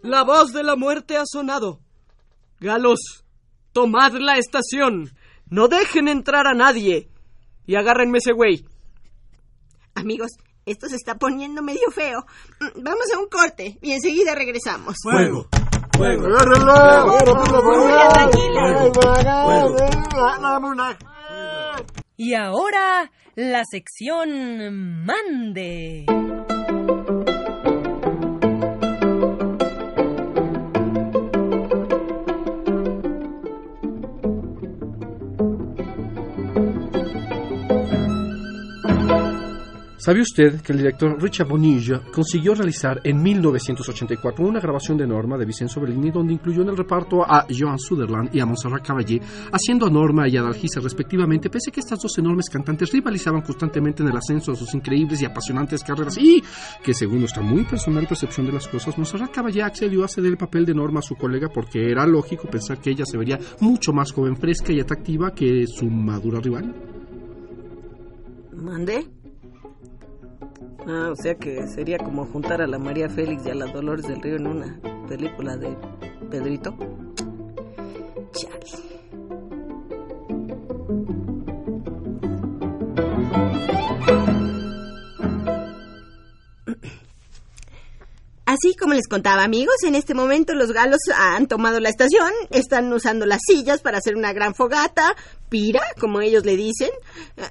La 0.09 0.23
voz 0.23 0.53
de 0.53 0.63
la 0.63 0.75
muerte 0.75 1.17
ha 1.17 1.23
sonado. 1.23 1.81
Galos, 2.59 3.23
tomad 3.73 4.13
la 4.13 4.37
estación. 4.39 5.11
No 5.51 5.67
dejen 5.67 6.07
entrar 6.07 6.47
a 6.47 6.55
nadie. 6.55 7.11
Y 7.67 7.75
agárrenme 7.75 8.17
ese 8.17 8.31
güey. 8.31 8.65
Amigos, 9.93 10.31
esto 10.65 10.87
se 10.89 10.95
está 10.95 11.19
poniendo 11.19 11.61
medio 11.61 11.91
feo. 11.91 12.25
Mm, 12.59 12.81
Vamos 12.81 13.05
a 13.13 13.19
un 13.19 13.29
corte 13.29 13.77
y 13.83 13.91
enseguida 13.91 14.33
regresamos. 14.33 14.95
Fuego. 15.03 15.47
Fuego. 15.95 16.27
Y 22.17 22.33
ahora, 22.33 23.11
la 23.35 23.61
sección 23.69 25.05
Mande. 25.05 26.07
¿Sabe 39.99 40.21
usted 40.21 40.61
que 40.61 40.71
el 40.71 40.77
director 40.77 41.21
Richard 41.21 41.49
Bonilla 41.49 42.01
consiguió 42.13 42.55
realizar 42.55 43.01
en 43.03 43.21
1984 43.21 44.47
una 44.47 44.61
grabación 44.61 44.97
de 44.97 45.05
Norma 45.05 45.37
de 45.37 45.43
Vincenzo 45.43 45.81
Bellini 45.81 46.09
donde 46.09 46.31
incluyó 46.31 46.61
en 46.61 46.69
el 46.69 46.77
reparto 46.77 47.21
a 47.21 47.45
Joan 47.49 47.77
Sutherland 47.77 48.33
y 48.33 48.39
a 48.39 48.45
Montserrat 48.45 48.87
Caballé, 48.87 49.19
haciendo 49.51 49.87
a 49.87 49.89
Norma 49.89 50.29
y 50.29 50.37
a 50.37 50.41
Dalgisa 50.41 50.79
respectivamente, 50.79 51.49
pese 51.49 51.69
a 51.69 51.73
que 51.73 51.81
estas 51.81 51.99
dos 51.99 52.17
enormes 52.17 52.49
cantantes 52.49 52.93
rivalizaban 52.93 53.41
constantemente 53.41 54.01
en 54.01 54.07
el 54.07 54.15
ascenso 54.15 54.51
de 54.51 54.57
sus 54.57 54.73
increíbles 54.73 55.21
y 55.21 55.25
apasionantes 55.25 55.83
carreras 55.83 56.17
y 56.17 56.41
que 56.81 56.93
según 56.93 57.19
nuestra 57.19 57.43
muy 57.43 57.65
personal 57.65 58.07
percepción 58.07 58.45
de 58.45 58.53
las 58.53 58.69
cosas, 58.69 58.97
Montserrat 58.97 59.31
Caballé 59.31 59.63
accedió 59.63 60.05
a 60.05 60.07
ceder 60.07 60.31
el 60.31 60.37
papel 60.37 60.65
de 60.65 60.75
Norma 60.75 60.99
a 60.99 61.03
su 61.03 61.15
colega 61.15 61.49
porque 61.49 61.91
era 61.91 62.07
lógico 62.07 62.47
pensar 62.49 62.79
que 62.79 62.91
ella 62.91 63.03
se 63.05 63.17
vería 63.17 63.37
mucho 63.59 63.91
más 63.91 64.13
joven, 64.13 64.37
fresca 64.37 64.71
y 64.71 64.79
atractiva 64.79 65.35
que 65.35 65.67
su 65.67 65.89
madura 65.89 66.39
rival. 66.39 66.73
¿Mande? 68.53 69.18
Ah, 70.91 71.09
o 71.11 71.15
sea 71.15 71.35
que 71.35 71.67
sería 71.67 71.99
como 71.99 72.25
juntar 72.25 72.63
a 72.63 72.67
la 72.67 72.79
María 72.79 73.07
Félix 73.09 73.45
y 73.45 73.51
a 73.51 73.53
la 73.53 73.67
Dolores 73.67 74.07
del 74.07 74.23
Río 74.23 74.37
en 74.37 74.47
una 74.47 74.79
película 75.07 75.55
de 75.55 75.77
Pedrito. 76.31 76.75
Chale. 78.31 78.59
Así 88.61 88.75
como 88.75 88.93
les 88.93 89.07
contaba, 89.07 89.43
amigos, 89.43 89.75
en 89.85 89.95
este 89.95 90.13
momento 90.13 90.53
los 90.53 90.73
galos 90.73 90.99
han 91.15 91.47
tomado 91.47 91.79
la 91.79 91.87
estación, 91.87 92.29
están 92.49 92.91
usando 92.91 93.25
las 93.25 93.39
sillas 93.47 93.79
para 93.79 93.99
hacer 93.99 94.17
una 94.17 94.33
gran 94.33 94.53
fogata, 94.53 95.15
pira, 95.47 95.81
como 95.97 96.19
ellos 96.19 96.43
le 96.45 96.57
dicen. 96.57 96.89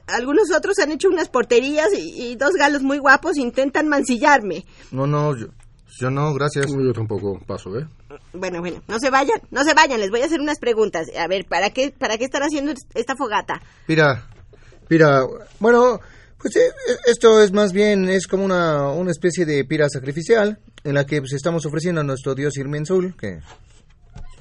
Algunos 0.06 0.50
otros 0.54 0.78
han 0.80 0.92
hecho 0.92 1.08
unas 1.08 1.30
porterías 1.30 1.88
y, 1.96 2.32
y 2.32 2.36
dos 2.36 2.52
galos 2.58 2.82
muy 2.82 2.98
guapos 2.98 3.38
intentan 3.38 3.88
mancillarme. 3.88 4.66
No, 4.90 5.06
no, 5.06 5.34
yo, 5.34 5.46
yo 5.98 6.10
no, 6.10 6.34
gracias. 6.34 6.66
Yo 6.66 6.92
tampoco 6.92 7.40
paso, 7.46 7.78
¿eh? 7.78 7.86
Bueno, 8.34 8.60
bueno, 8.60 8.82
no 8.86 8.98
se 8.98 9.08
vayan, 9.08 9.40
no 9.50 9.64
se 9.64 9.72
vayan, 9.72 10.00
les 10.00 10.10
voy 10.10 10.20
a 10.20 10.26
hacer 10.26 10.40
unas 10.40 10.58
preguntas. 10.58 11.06
A 11.18 11.26
ver, 11.26 11.46
¿para 11.46 11.70
qué, 11.70 11.90
para 11.90 12.18
qué 12.18 12.24
están 12.24 12.42
haciendo 12.42 12.74
esta 12.94 13.16
fogata? 13.16 13.62
Mira, 13.86 14.26
mira, 14.90 15.22
bueno, 15.58 16.00
pues 16.36 16.54
eh, 16.56 16.70
esto 17.06 17.42
es 17.42 17.50
más 17.52 17.72
bien, 17.72 18.10
es 18.10 18.26
como 18.26 18.44
una, 18.44 18.90
una 18.90 19.10
especie 19.10 19.46
de 19.46 19.64
pira 19.64 19.88
sacrificial 19.88 20.58
en 20.84 20.94
la 20.94 21.04
que 21.06 21.20
pues, 21.20 21.32
estamos 21.32 21.66
ofreciendo 21.66 22.00
a 22.00 22.04
nuestro 22.04 22.34
dios 22.34 22.56
Irmensul, 22.56 23.14
que 23.16 23.40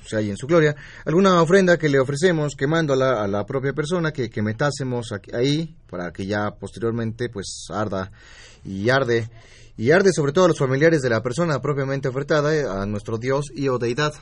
se 0.06 0.16
halla 0.16 0.30
en 0.32 0.38
su 0.38 0.48
gloria, 0.48 0.76
alguna 1.06 1.42
ofrenda 1.42 1.78
que 1.78 1.90
le 1.90 2.00
ofrecemos 2.00 2.56
quemándola 2.56 3.22
a 3.24 3.28
la 3.28 3.46
propia 3.46 3.74
persona 3.74 4.12
que, 4.14 4.30
que 4.30 4.42
metásemos 4.42 5.12
aquí- 5.12 5.32
ahí 5.36 5.76
para 5.90 6.12
que 6.14 6.26
ya 6.26 6.52
posteriormente 6.52 7.28
pues 7.30 7.66
arda 7.70 8.12
y 8.64 8.90
arde 8.90 9.30
y 9.76 9.92
arde 9.92 10.12
sobre 10.14 10.32
todo 10.32 10.46
a 10.46 10.48
los 10.48 10.58
familiares 10.58 11.02
de 11.02 11.10
la 11.10 11.22
persona 11.22 11.62
propiamente 11.62 12.08
ofertada 12.08 12.56
eh, 12.56 12.64
a 12.66 12.86
nuestro 12.86 13.18
dios 13.18 13.46
y 13.54 13.68
o 13.68 13.78
deidad. 13.78 14.14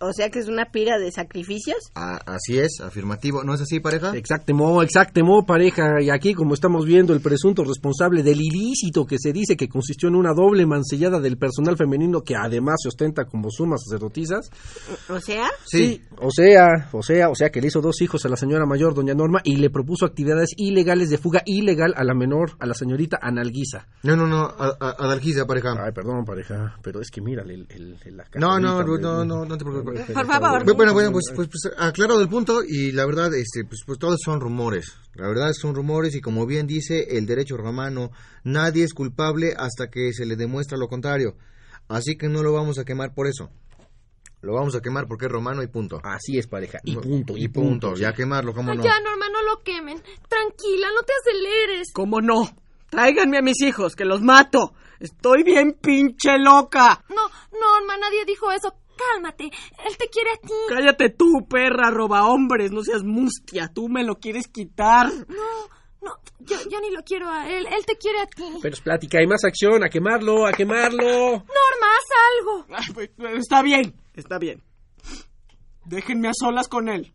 O 0.00 0.12
sea 0.12 0.30
que 0.30 0.38
es 0.38 0.48
una 0.48 0.66
pira 0.72 0.98
de 0.98 1.10
sacrificios. 1.12 1.76
Así 1.94 2.58
es, 2.58 2.80
afirmativo. 2.80 3.44
¿No 3.44 3.54
es 3.54 3.60
así, 3.60 3.80
pareja? 3.80 4.16
Exactemo, 4.16 4.82
exactemo, 4.82 5.44
pareja. 5.46 6.00
Y 6.00 6.10
aquí, 6.10 6.34
como 6.34 6.54
estamos 6.54 6.86
viendo, 6.86 7.12
el 7.12 7.20
presunto 7.20 7.62
responsable 7.64 8.22
del 8.22 8.40
ilícito 8.40 9.04
que 9.04 9.16
se 9.18 9.32
dice 9.32 9.56
que 9.56 9.68
consistió 9.68 10.08
en 10.08 10.14
una 10.14 10.32
doble 10.34 10.64
mancillada 10.66 11.20
del 11.20 11.36
personal 11.36 11.76
femenino 11.76 12.22
que 12.22 12.36
además 12.36 12.76
se 12.82 12.88
ostenta 12.88 13.24
como 13.26 13.50
sumas 13.50 13.82
sacerdotisas. 13.84 14.50
O 15.10 15.20
sea, 15.20 15.46
Sí. 15.66 16.00
O 16.18 16.30
sea, 16.30 16.88
o 16.92 17.02
sea, 17.02 17.28
o 17.28 17.34
sea 17.34 17.50
que 17.50 17.60
le 17.60 17.66
hizo 17.68 17.80
dos 17.82 18.00
hijos 18.00 18.24
a 18.24 18.28
la 18.30 18.36
señora 18.36 18.64
mayor, 18.66 18.94
doña 18.94 19.14
Norma, 19.14 19.40
y 19.44 19.56
le 19.56 19.68
propuso 19.70 20.06
actividades 20.06 20.50
ilegales 20.56 21.10
de 21.10 21.18
fuga 21.18 21.42
ilegal 21.44 21.92
a 21.96 22.04
la 22.04 22.14
menor, 22.14 22.52
a 22.60 22.66
la 22.66 22.74
señorita 22.74 23.18
Analguisa. 23.20 23.86
No, 24.02 24.16
no, 24.16 24.26
no, 24.26 24.44
a- 24.46 24.76
a- 24.80 24.96
Adalgisa, 25.04 25.44
pareja. 25.46 25.74
Ay, 25.78 25.92
perdón, 25.92 26.24
pareja, 26.24 26.76
pero 26.82 27.00
es 27.00 27.10
que 27.10 27.20
mírale 27.20 27.54
el, 27.54 27.66
el, 27.70 27.96
el- 28.04 28.16
la 28.16 28.24
No, 28.36 28.58
no, 28.58 28.82
no, 29.24 29.44
no 29.44 29.58
te 29.58 29.65
Por 29.72 30.26
favor. 30.26 30.64
Bueno, 30.74 30.92
bueno, 30.92 31.12
pues, 31.12 31.24
pues, 31.34 31.48
pues, 31.48 31.72
aclarado 31.78 32.20
el 32.20 32.28
punto 32.28 32.62
y 32.62 32.92
la 32.92 33.06
verdad, 33.06 33.34
este, 33.34 33.64
pues, 33.64 33.82
pues 33.86 33.98
todos 33.98 34.20
son 34.24 34.40
rumores. 34.40 34.94
La 35.14 35.28
verdad 35.28 35.52
son 35.52 35.74
rumores 35.74 36.14
y 36.14 36.20
como 36.20 36.46
bien 36.46 36.66
dice 36.66 37.16
el 37.16 37.26
derecho 37.26 37.56
romano, 37.56 38.10
nadie 38.44 38.84
es 38.84 38.94
culpable 38.94 39.54
hasta 39.56 39.88
que 39.88 40.12
se 40.12 40.26
le 40.26 40.36
demuestra 40.36 40.78
lo 40.78 40.88
contrario. 40.88 41.36
Así 41.88 42.16
que 42.16 42.28
no 42.28 42.42
lo 42.42 42.52
vamos 42.52 42.78
a 42.78 42.84
quemar 42.84 43.14
por 43.14 43.26
eso. 43.26 43.50
Lo 44.42 44.54
vamos 44.54 44.76
a 44.76 44.80
quemar 44.80 45.06
porque 45.08 45.26
es 45.26 45.32
romano 45.32 45.62
y 45.62 45.66
punto. 45.66 46.00
Así 46.04 46.38
es, 46.38 46.46
pareja. 46.46 46.78
Y 46.84 46.94
punto, 46.96 47.36
y, 47.36 47.44
Y 47.44 47.48
punto. 47.48 47.88
punto. 47.88 48.00
Ya 48.00 48.12
quemarlo, 48.12 48.52
¿cómo 48.52 48.70
Ay, 48.70 48.78
no? 48.78 48.84
Ya, 48.84 49.00
Norma, 49.00 49.26
no 49.28 49.42
lo 49.42 49.62
quemen. 49.62 50.00
Tranquila, 50.28 50.88
no 50.94 51.02
te 51.02 51.12
aceleres. 51.20 51.88
¿Cómo 51.92 52.20
no? 52.20 52.56
Tráiganme 52.90 53.38
a 53.38 53.42
mis 53.42 53.60
hijos, 53.62 53.96
que 53.96 54.04
los 54.04 54.22
mato. 54.22 54.74
Estoy 55.00 55.42
bien 55.42 55.76
pinche 55.80 56.38
loca. 56.38 57.04
No, 57.08 57.22
Norma, 57.58 57.96
nadie 57.98 58.24
dijo 58.24 58.50
eso. 58.52 58.74
Cálmate. 58.96 59.44
Él 59.44 59.96
te 59.98 60.08
quiere 60.08 60.30
a 60.30 60.36
ti. 60.36 60.52
Cállate 60.68 61.10
tú, 61.10 61.46
perra, 61.48 61.90
roba 61.90 62.26
hombres, 62.26 62.70
no 62.72 62.82
seas 62.82 63.02
mustia. 63.04 63.68
Tú 63.72 63.88
me 63.88 64.04
lo 64.04 64.16
quieres 64.16 64.48
quitar. 64.48 65.08
No, 65.28 65.34
No, 66.02 66.12
yo, 66.40 66.56
yo 66.70 66.80
ni 66.80 66.90
lo 66.90 67.02
quiero 67.02 67.28
a 67.28 67.48
él. 67.48 67.66
Él 67.66 67.84
te 67.84 67.96
quiere 67.96 68.20
a 68.20 68.26
ti. 68.26 68.44
Pero 68.62 68.74
es 68.74 68.80
plática, 68.80 69.18
hay 69.18 69.26
más 69.26 69.44
acción. 69.44 69.82
A 69.84 69.88
quemarlo, 69.88 70.46
a 70.46 70.52
quemarlo. 70.52 71.02
Norma, 71.02 71.88
haz 71.96 72.08
algo. 72.38 72.66
Ay, 72.70 72.92
pues, 72.94 73.10
está 73.38 73.62
bien, 73.62 73.94
está 74.14 74.38
bien. 74.38 74.62
Déjenme 75.84 76.28
a 76.28 76.32
solas 76.34 76.68
con 76.68 76.88
él. 76.88 77.12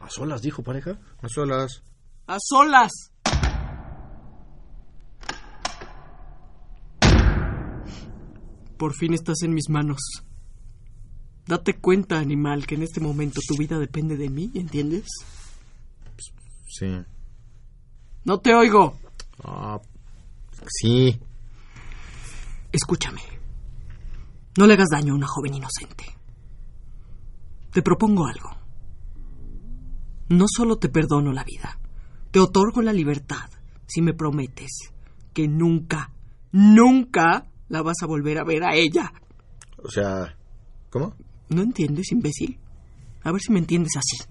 ¿A 0.00 0.08
solas, 0.08 0.42
dijo 0.42 0.62
pareja? 0.62 0.98
A 1.22 1.28
solas. 1.28 1.82
A 2.26 2.36
solas. 2.40 2.90
Por 8.82 8.94
fin 8.94 9.14
estás 9.14 9.42
en 9.42 9.54
mis 9.54 9.68
manos. 9.68 10.00
Date 11.46 11.78
cuenta, 11.78 12.18
animal, 12.18 12.66
que 12.66 12.74
en 12.74 12.82
este 12.82 12.98
momento 12.98 13.40
tu 13.46 13.56
vida 13.56 13.78
depende 13.78 14.16
de 14.16 14.28
mí, 14.28 14.50
¿entiendes? 14.56 15.06
Sí. 16.66 16.88
No 18.24 18.40
te 18.40 18.52
oigo. 18.52 18.98
Ah, 19.44 19.80
sí. 20.66 21.16
Escúchame. 22.72 23.20
No 24.58 24.66
le 24.66 24.74
hagas 24.74 24.88
daño 24.90 25.12
a 25.12 25.16
una 25.16 25.28
joven 25.28 25.54
inocente. 25.54 26.04
Te 27.70 27.82
propongo 27.82 28.26
algo. 28.26 28.50
No 30.28 30.46
solo 30.48 30.78
te 30.78 30.88
perdono 30.88 31.30
la 31.30 31.44
vida, 31.44 31.78
te 32.32 32.40
otorgo 32.40 32.82
la 32.82 32.92
libertad 32.92 33.48
si 33.86 34.02
me 34.02 34.12
prometes 34.12 34.92
que 35.32 35.46
nunca, 35.46 36.10
nunca 36.50 37.46
la 37.72 37.80
vas 37.80 37.96
a 38.02 38.06
volver 38.06 38.38
a 38.38 38.44
ver 38.44 38.62
a 38.64 38.76
ella. 38.76 39.10
O 39.78 39.90
sea, 39.90 40.36
¿cómo? 40.90 41.16
¿No 41.48 41.62
entiendes, 41.62 42.12
imbécil? 42.12 42.58
A 43.22 43.32
ver 43.32 43.40
si 43.40 43.50
me 43.50 43.60
entiendes 43.60 43.96
así. 43.96 44.30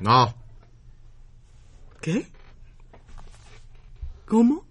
No. 0.00 0.34
¿Qué? 2.00 2.26
¿Cómo? 4.26 4.66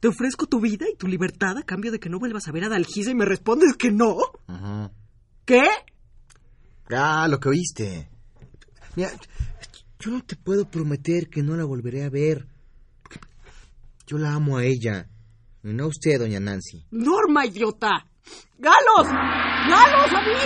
¿Te 0.00 0.08
ofrezco 0.08 0.46
tu 0.46 0.60
vida 0.60 0.86
y 0.90 0.96
tu 0.96 1.06
libertad 1.06 1.58
a 1.58 1.62
cambio 1.62 1.92
de 1.92 1.98
que 1.98 2.08
no 2.08 2.18
vuelvas 2.18 2.48
a 2.48 2.52
ver 2.52 2.64
a 2.64 2.68
Dalgisa 2.68 3.10
y 3.10 3.14
me 3.14 3.24
respondes 3.24 3.76
que 3.76 3.90
no? 3.90 4.16
Ajá. 4.46 4.90
¿Qué? 5.44 5.62
Ah, 6.90 7.26
lo 7.28 7.38
que 7.38 7.48
oíste. 7.48 8.08
Mira, 8.96 9.10
yo 9.98 10.10
no 10.10 10.22
te 10.24 10.36
puedo 10.36 10.70
prometer 10.70 11.28
que 11.28 11.42
no 11.42 11.56
la 11.56 11.64
volveré 11.64 12.04
a 12.04 12.10
ver. 12.10 12.46
Yo 14.06 14.18
la 14.18 14.32
amo 14.34 14.56
a 14.56 14.64
ella. 14.64 15.08
Y 15.62 15.72
no 15.72 15.84
a 15.84 15.88
usted, 15.88 16.18
doña 16.18 16.40
Nancy. 16.40 16.86
Norma, 16.90 17.44
idiota. 17.46 18.06
¡Galos! 18.58 19.06
¡Galos 19.68 20.12
a 20.12 20.20
mí! 20.22 20.42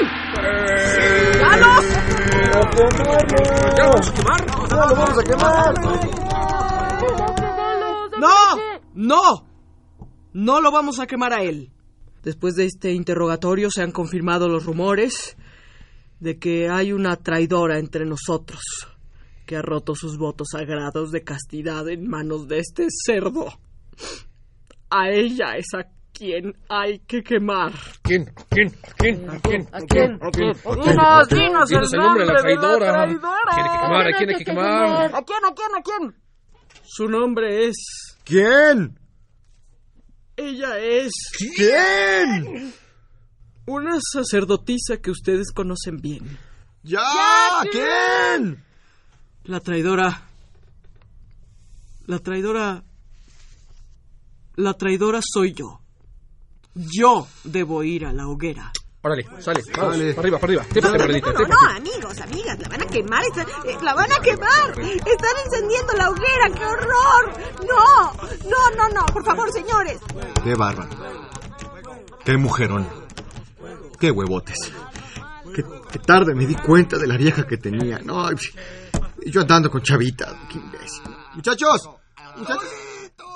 ¡Galos! 1.40 1.84
¿Ya 3.76 3.84
vamos 3.86 4.08
a 4.08 4.12
quemar? 4.14 4.40
¡No 4.70 4.86
lo 4.88 4.94
vamos 4.94 5.18
a 5.18 5.22
quemar! 5.24 5.74
¡No! 8.18 8.36
¡No! 8.94 9.46
No 10.32 10.60
lo 10.60 10.70
vamos 10.70 11.00
a 11.00 11.06
quemar 11.06 11.32
a 11.32 11.42
él. 11.42 11.70
Después 12.22 12.54
de 12.54 12.64
este 12.66 12.92
interrogatorio 12.92 13.70
se 13.70 13.82
han 13.82 13.92
confirmado 13.92 14.48
los 14.48 14.64
rumores 14.64 15.36
de 16.20 16.38
que 16.38 16.68
hay 16.68 16.92
una 16.92 17.16
traidora 17.16 17.78
entre 17.78 18.06
nosotros 18.06 18.60
que 19.44 19.56
ha 19.56 19.62
roto 19.62 19.94
sus 19.94 20.16
votos 20.16 20.48
sagrados 20.52 21.10
de 21.12 21.22
castidad 21.22 21.88
en 21.88 22.08
manos 22.08 22.48
de 22.48 22.60
este 22.60 22.86
cerdo. 23.04 23.46
A 24.90 25.10
ella 25.10 25.56
es 25.56 25.66
a 26.14 26.18
quien 26.18 26.56
hay 26.68 26.98
que 27.00 27.22
quemar. 27.22 27.72
¿Quién? 28.02 28.32
¿Quién? 28.48 28.70
¿Quién? 28.96 29.30
¿A 29.30 29.40
quién? 29.40 29.68
¿A 29.72 29.80
quién? 29.80 30.18
¿A 30.22 30.30
quién? 30.30 30.52
Dinos, 31.28 31.68
dinos 31.68 31.92
el 31.92 32.00
nombre 32.00 32.26
de 32.26 32.32
la 32.32 32.40
traidora. 32.40 32.92
traidora. 32.92 33.38
¿Quién 33.54 33.66
hay 33.66 33.74
que 33.74 33.74
quemar? 33.78 34.04
¿A 34.06 34.14
quién 34.14 34.30
hay 34.30 34.36
que 34.36 34.44
quemar? 34.44 35.14
¿A 35.14 35.22
quién? 35.22 35.44
¿A 35.44 35.54
quién? 35.54 35.68
¿A 35.76 35.82
quién? 35.82 36.14
Su 36.84 37.08
nombre 37.08 37.66
es... 37.66 37.76
¿Quién? 38.24 38.98
Ella 40.36 40.78
es... 40.78 41.12
¿Quién? 41.56 42.74
Una 43.66 43.98
sacerdotisa 44.00 44.98
que 44.98 45.10
ustedes 45.10 45.52
conocen 45.52 45.96
bien. 45.96 46.38
¡Ya! 46.82 47.02
¿Quién? 47.72 48.62
La 49.44 49.60
traidora. 49.60 50.22
La 52.06 52.18
traidora. 52.18 52.84
La 54.56 54.74
traidora 54.74 55.20
soy 55.22 55.54
yo. 55.54 55.83
Yo 56.74 57.26
debo 57.44 57.82
ir 57.82 58.06
a 58.06 58.12
la 58.12 58.26
hoguera. 58.28 58.72
Órale, 59.02 59.24
sale, 59.38 59.60
vamos, 59.76 59.98
para 59.98 60.20
arriba, 60.20 60.38
para 60.38 60.52
arriba. 60.52 60.64
Tépate, 60.72 60.96
No, 60.98 61.06
no, 61.06 61.12
tépate. 61.12 61.48
no, 61.48 61.70
amigos, 61.76 62.20
amigas, 62.20 62.58
la 62.58 62.68
van 62.70 62.82
a 62.82 62.86
quemar, 62.86 63.22
está- 63.24 63.42
eh, 63.42 63.76
la 63.82 63.94
van 63.94 64.10
a 64.10 64.18
quemar. 64.20 64.70
Están 64.80 65.36
encendiendo 65.44 65.92
la 65.92 66.10
hoguera, 66.10 66.50
qué 66.56 66.64
horror. 66.64 67.32
No, 67.68 68.12
no, 68.48 68.76
no, 68.76 68.88
no, 68.94 69.06
por 69.12 69.22
favor, 69.26 69.52
señores. 69.52 70.00
¡Qué 70.42 70.54
bárbaro! 70.54 70.88
¡Qué 72.24 72.38
mujerón! 72.38 72.88
¡Qué 74.00 74.10
huevotes! 74.10 74.72
Qué, 75.54 75.62
qué 75.92 75.98
tarde 75.98 76.34
me 76.34 76.46
di 76.46 76.54
cuenta 76.54 76.96
de 76.96 77.06
la 77.06 77.18
vieja 77.18 77.46
que 77.46 77.58
tenía. 77.58 77.98
No, 77.98 78.26
y 79.22 79.30
yo 79.30 79.42
andando 79.42 79.70
con 79.70 79.82
chavita. 79.82 80.34
¡Qué 80.50 80.56
imbécil! 80.58 81.02
¡Muchachos! 81.34 81.90
¡Muchachos! 82.36 82.64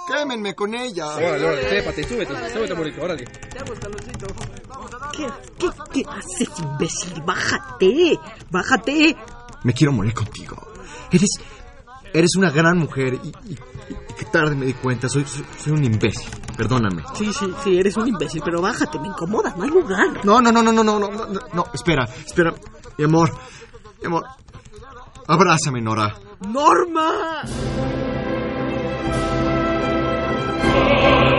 ¡Quémenme 0.09 0.55
con 0.55 0.75
ella! 0.75 1.07
Órale, 1.17 1.45
órale, 1.45 1.65
tépate, 1.65 2.03
súbete, 2.05 2.53
súbete, 2.53 2.75
bonito, 2.75 3.03
órale. 3.03 3.25
¿Qué, 5.13 5.27
qué, 5.59 5.69
qué 5.93 6.03
haces, 6.09 6.49
imbécil? 6.59 7.23
Bájate. 7.23 8.19
Bájate. 8.51 9.17
Me 9.65 9.73
quiero 9.75 9.93
morir 9.93 10.15
contigo. 10.15 10.57
Eres. 11.11 11.31
Eres 12.13 12.37
una 12.37 12.51
gran 12.51 12.79
mujer 12.79 13.15
y, 13.23 13.29
y- 13.29 13.53
y 13.53 13.55
qué 14.19 14.25
tarde 14.33 14.55
me 14.55 14.65
di 14.65 14.73
cuenta. 14.73 15.11
Soy, 15.11 15.25
soy, 15.27 15.45
soy 15.63 15.73
un 15.75 15.85
imbécil. 15.85 16.31
Perdóname. 16.57 17.03
Sí, 17.15 17.31
sí, 17.35 17.53
sí, 17.63 17.79
eres 17.79 17.97
un 17.99 18.09
imbécil, 18.09 18.41
pero 18.43 18.63
bájate, 18.63 18.99
me 18.99 19.09
incomodas, 19.09 19.55
no 19.59 19.65
hay 19.65 19.71
lugar. 19.71 20.25
No, 20.25 20.41
no, 20.41 20.51
no, 20.51 20.63
no, 20.63 20.73
no, 20.73 20.83
no, 20.83 20.99
no, 20.99 21.11
no, 21.11 21.41
no, 21.53 21.65
espera, 21.75 22.05
espera. 22.27 22.55
Mi 22.97 23.05
amor, 23.05 23.31
mi 24.01 24.07
amor. 24.07 24.25
Abrázame, 25.27 25.83
Nora. 25.83 26.15
¡Norma! 26.49 27.43
Lord. 31.09 31.38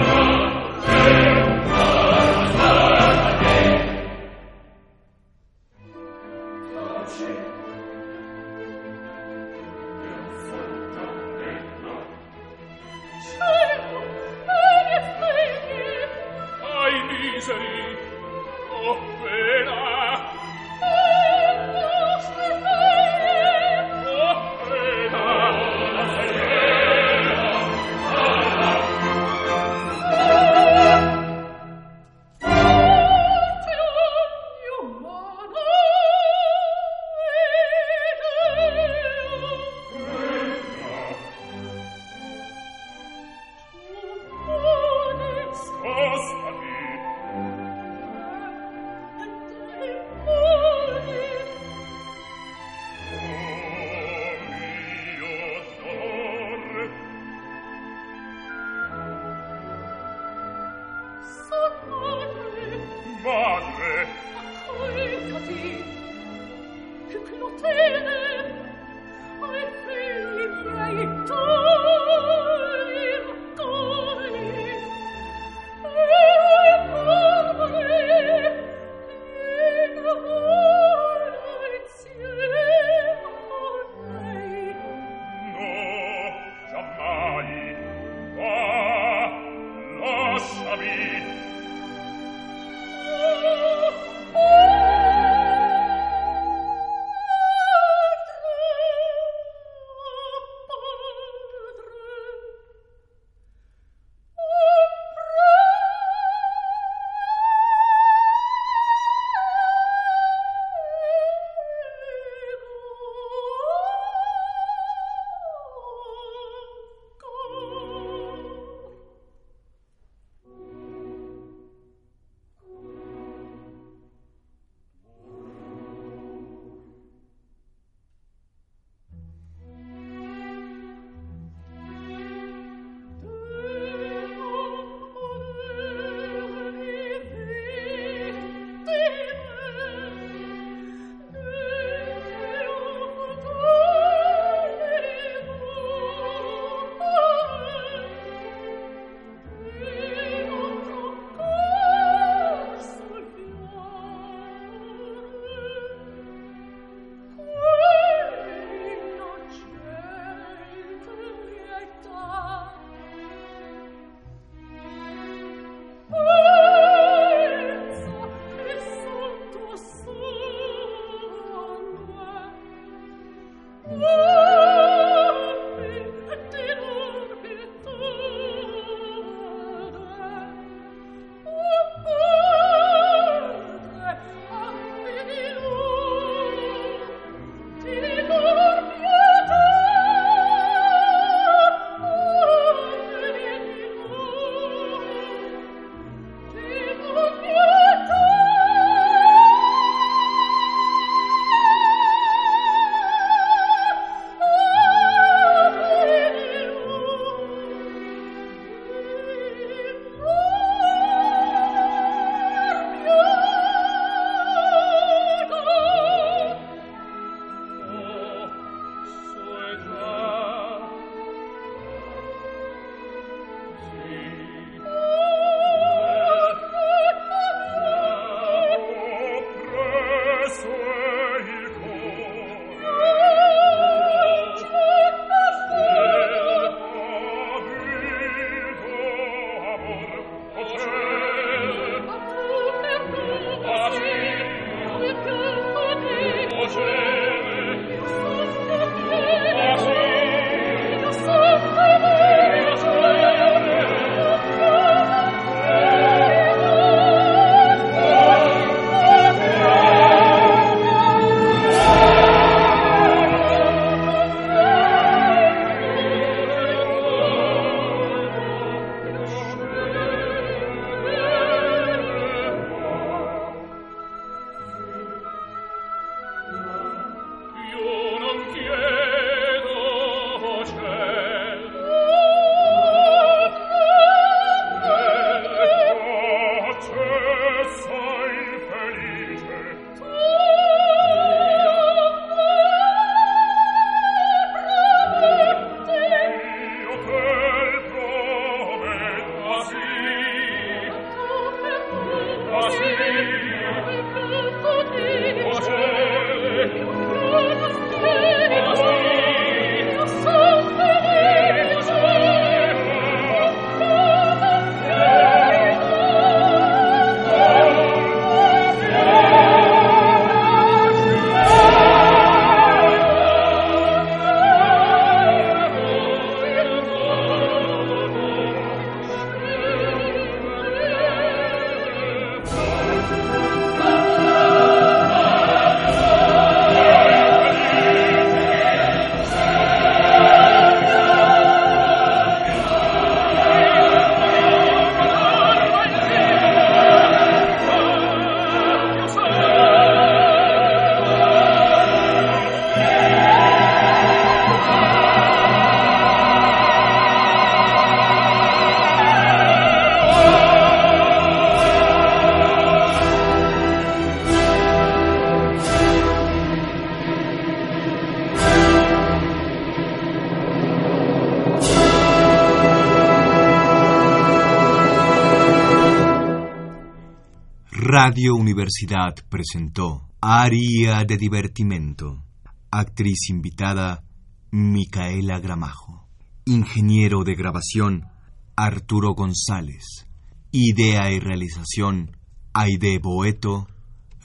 Radio 378.10 378.34
Universidad 378.34 379.14
presentó 379.30 380.10
Aria 380.20 381.04
de 381.04 381.16
Divertimento. 381.16 382.24
Actriz 382.72 383.30
invitada 383.30 384.04
Micaela 384.50 385.40
Gramajo. 385.40 386.08
Ingeniero 386.46 387.24
de 387.24 387.36
grabación 387.36 388.08
Arturo 388.56 389.14
González. 389.14 390.08
Idea 390.50 391.12
y 391.12 391.20
realización 391.20 392.18
Aide 392.52 392.98
Boeto, 392.98 393.68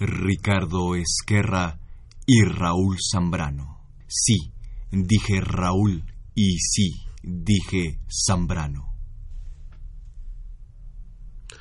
Ricardo 0.00 0.94
Esquerra 0.94 1.78
y 2.24 2.42
Raúl 2.42 2.96
Zambrano. 3.12 3.82
Sí, 4.08 4.50
dije 4.92 5.42
Raúl 5.42 6.06
y 6.34 6.56
sí, 6.58 7.02
dije 7.22 7.98
Zambrano. 8.08 8.93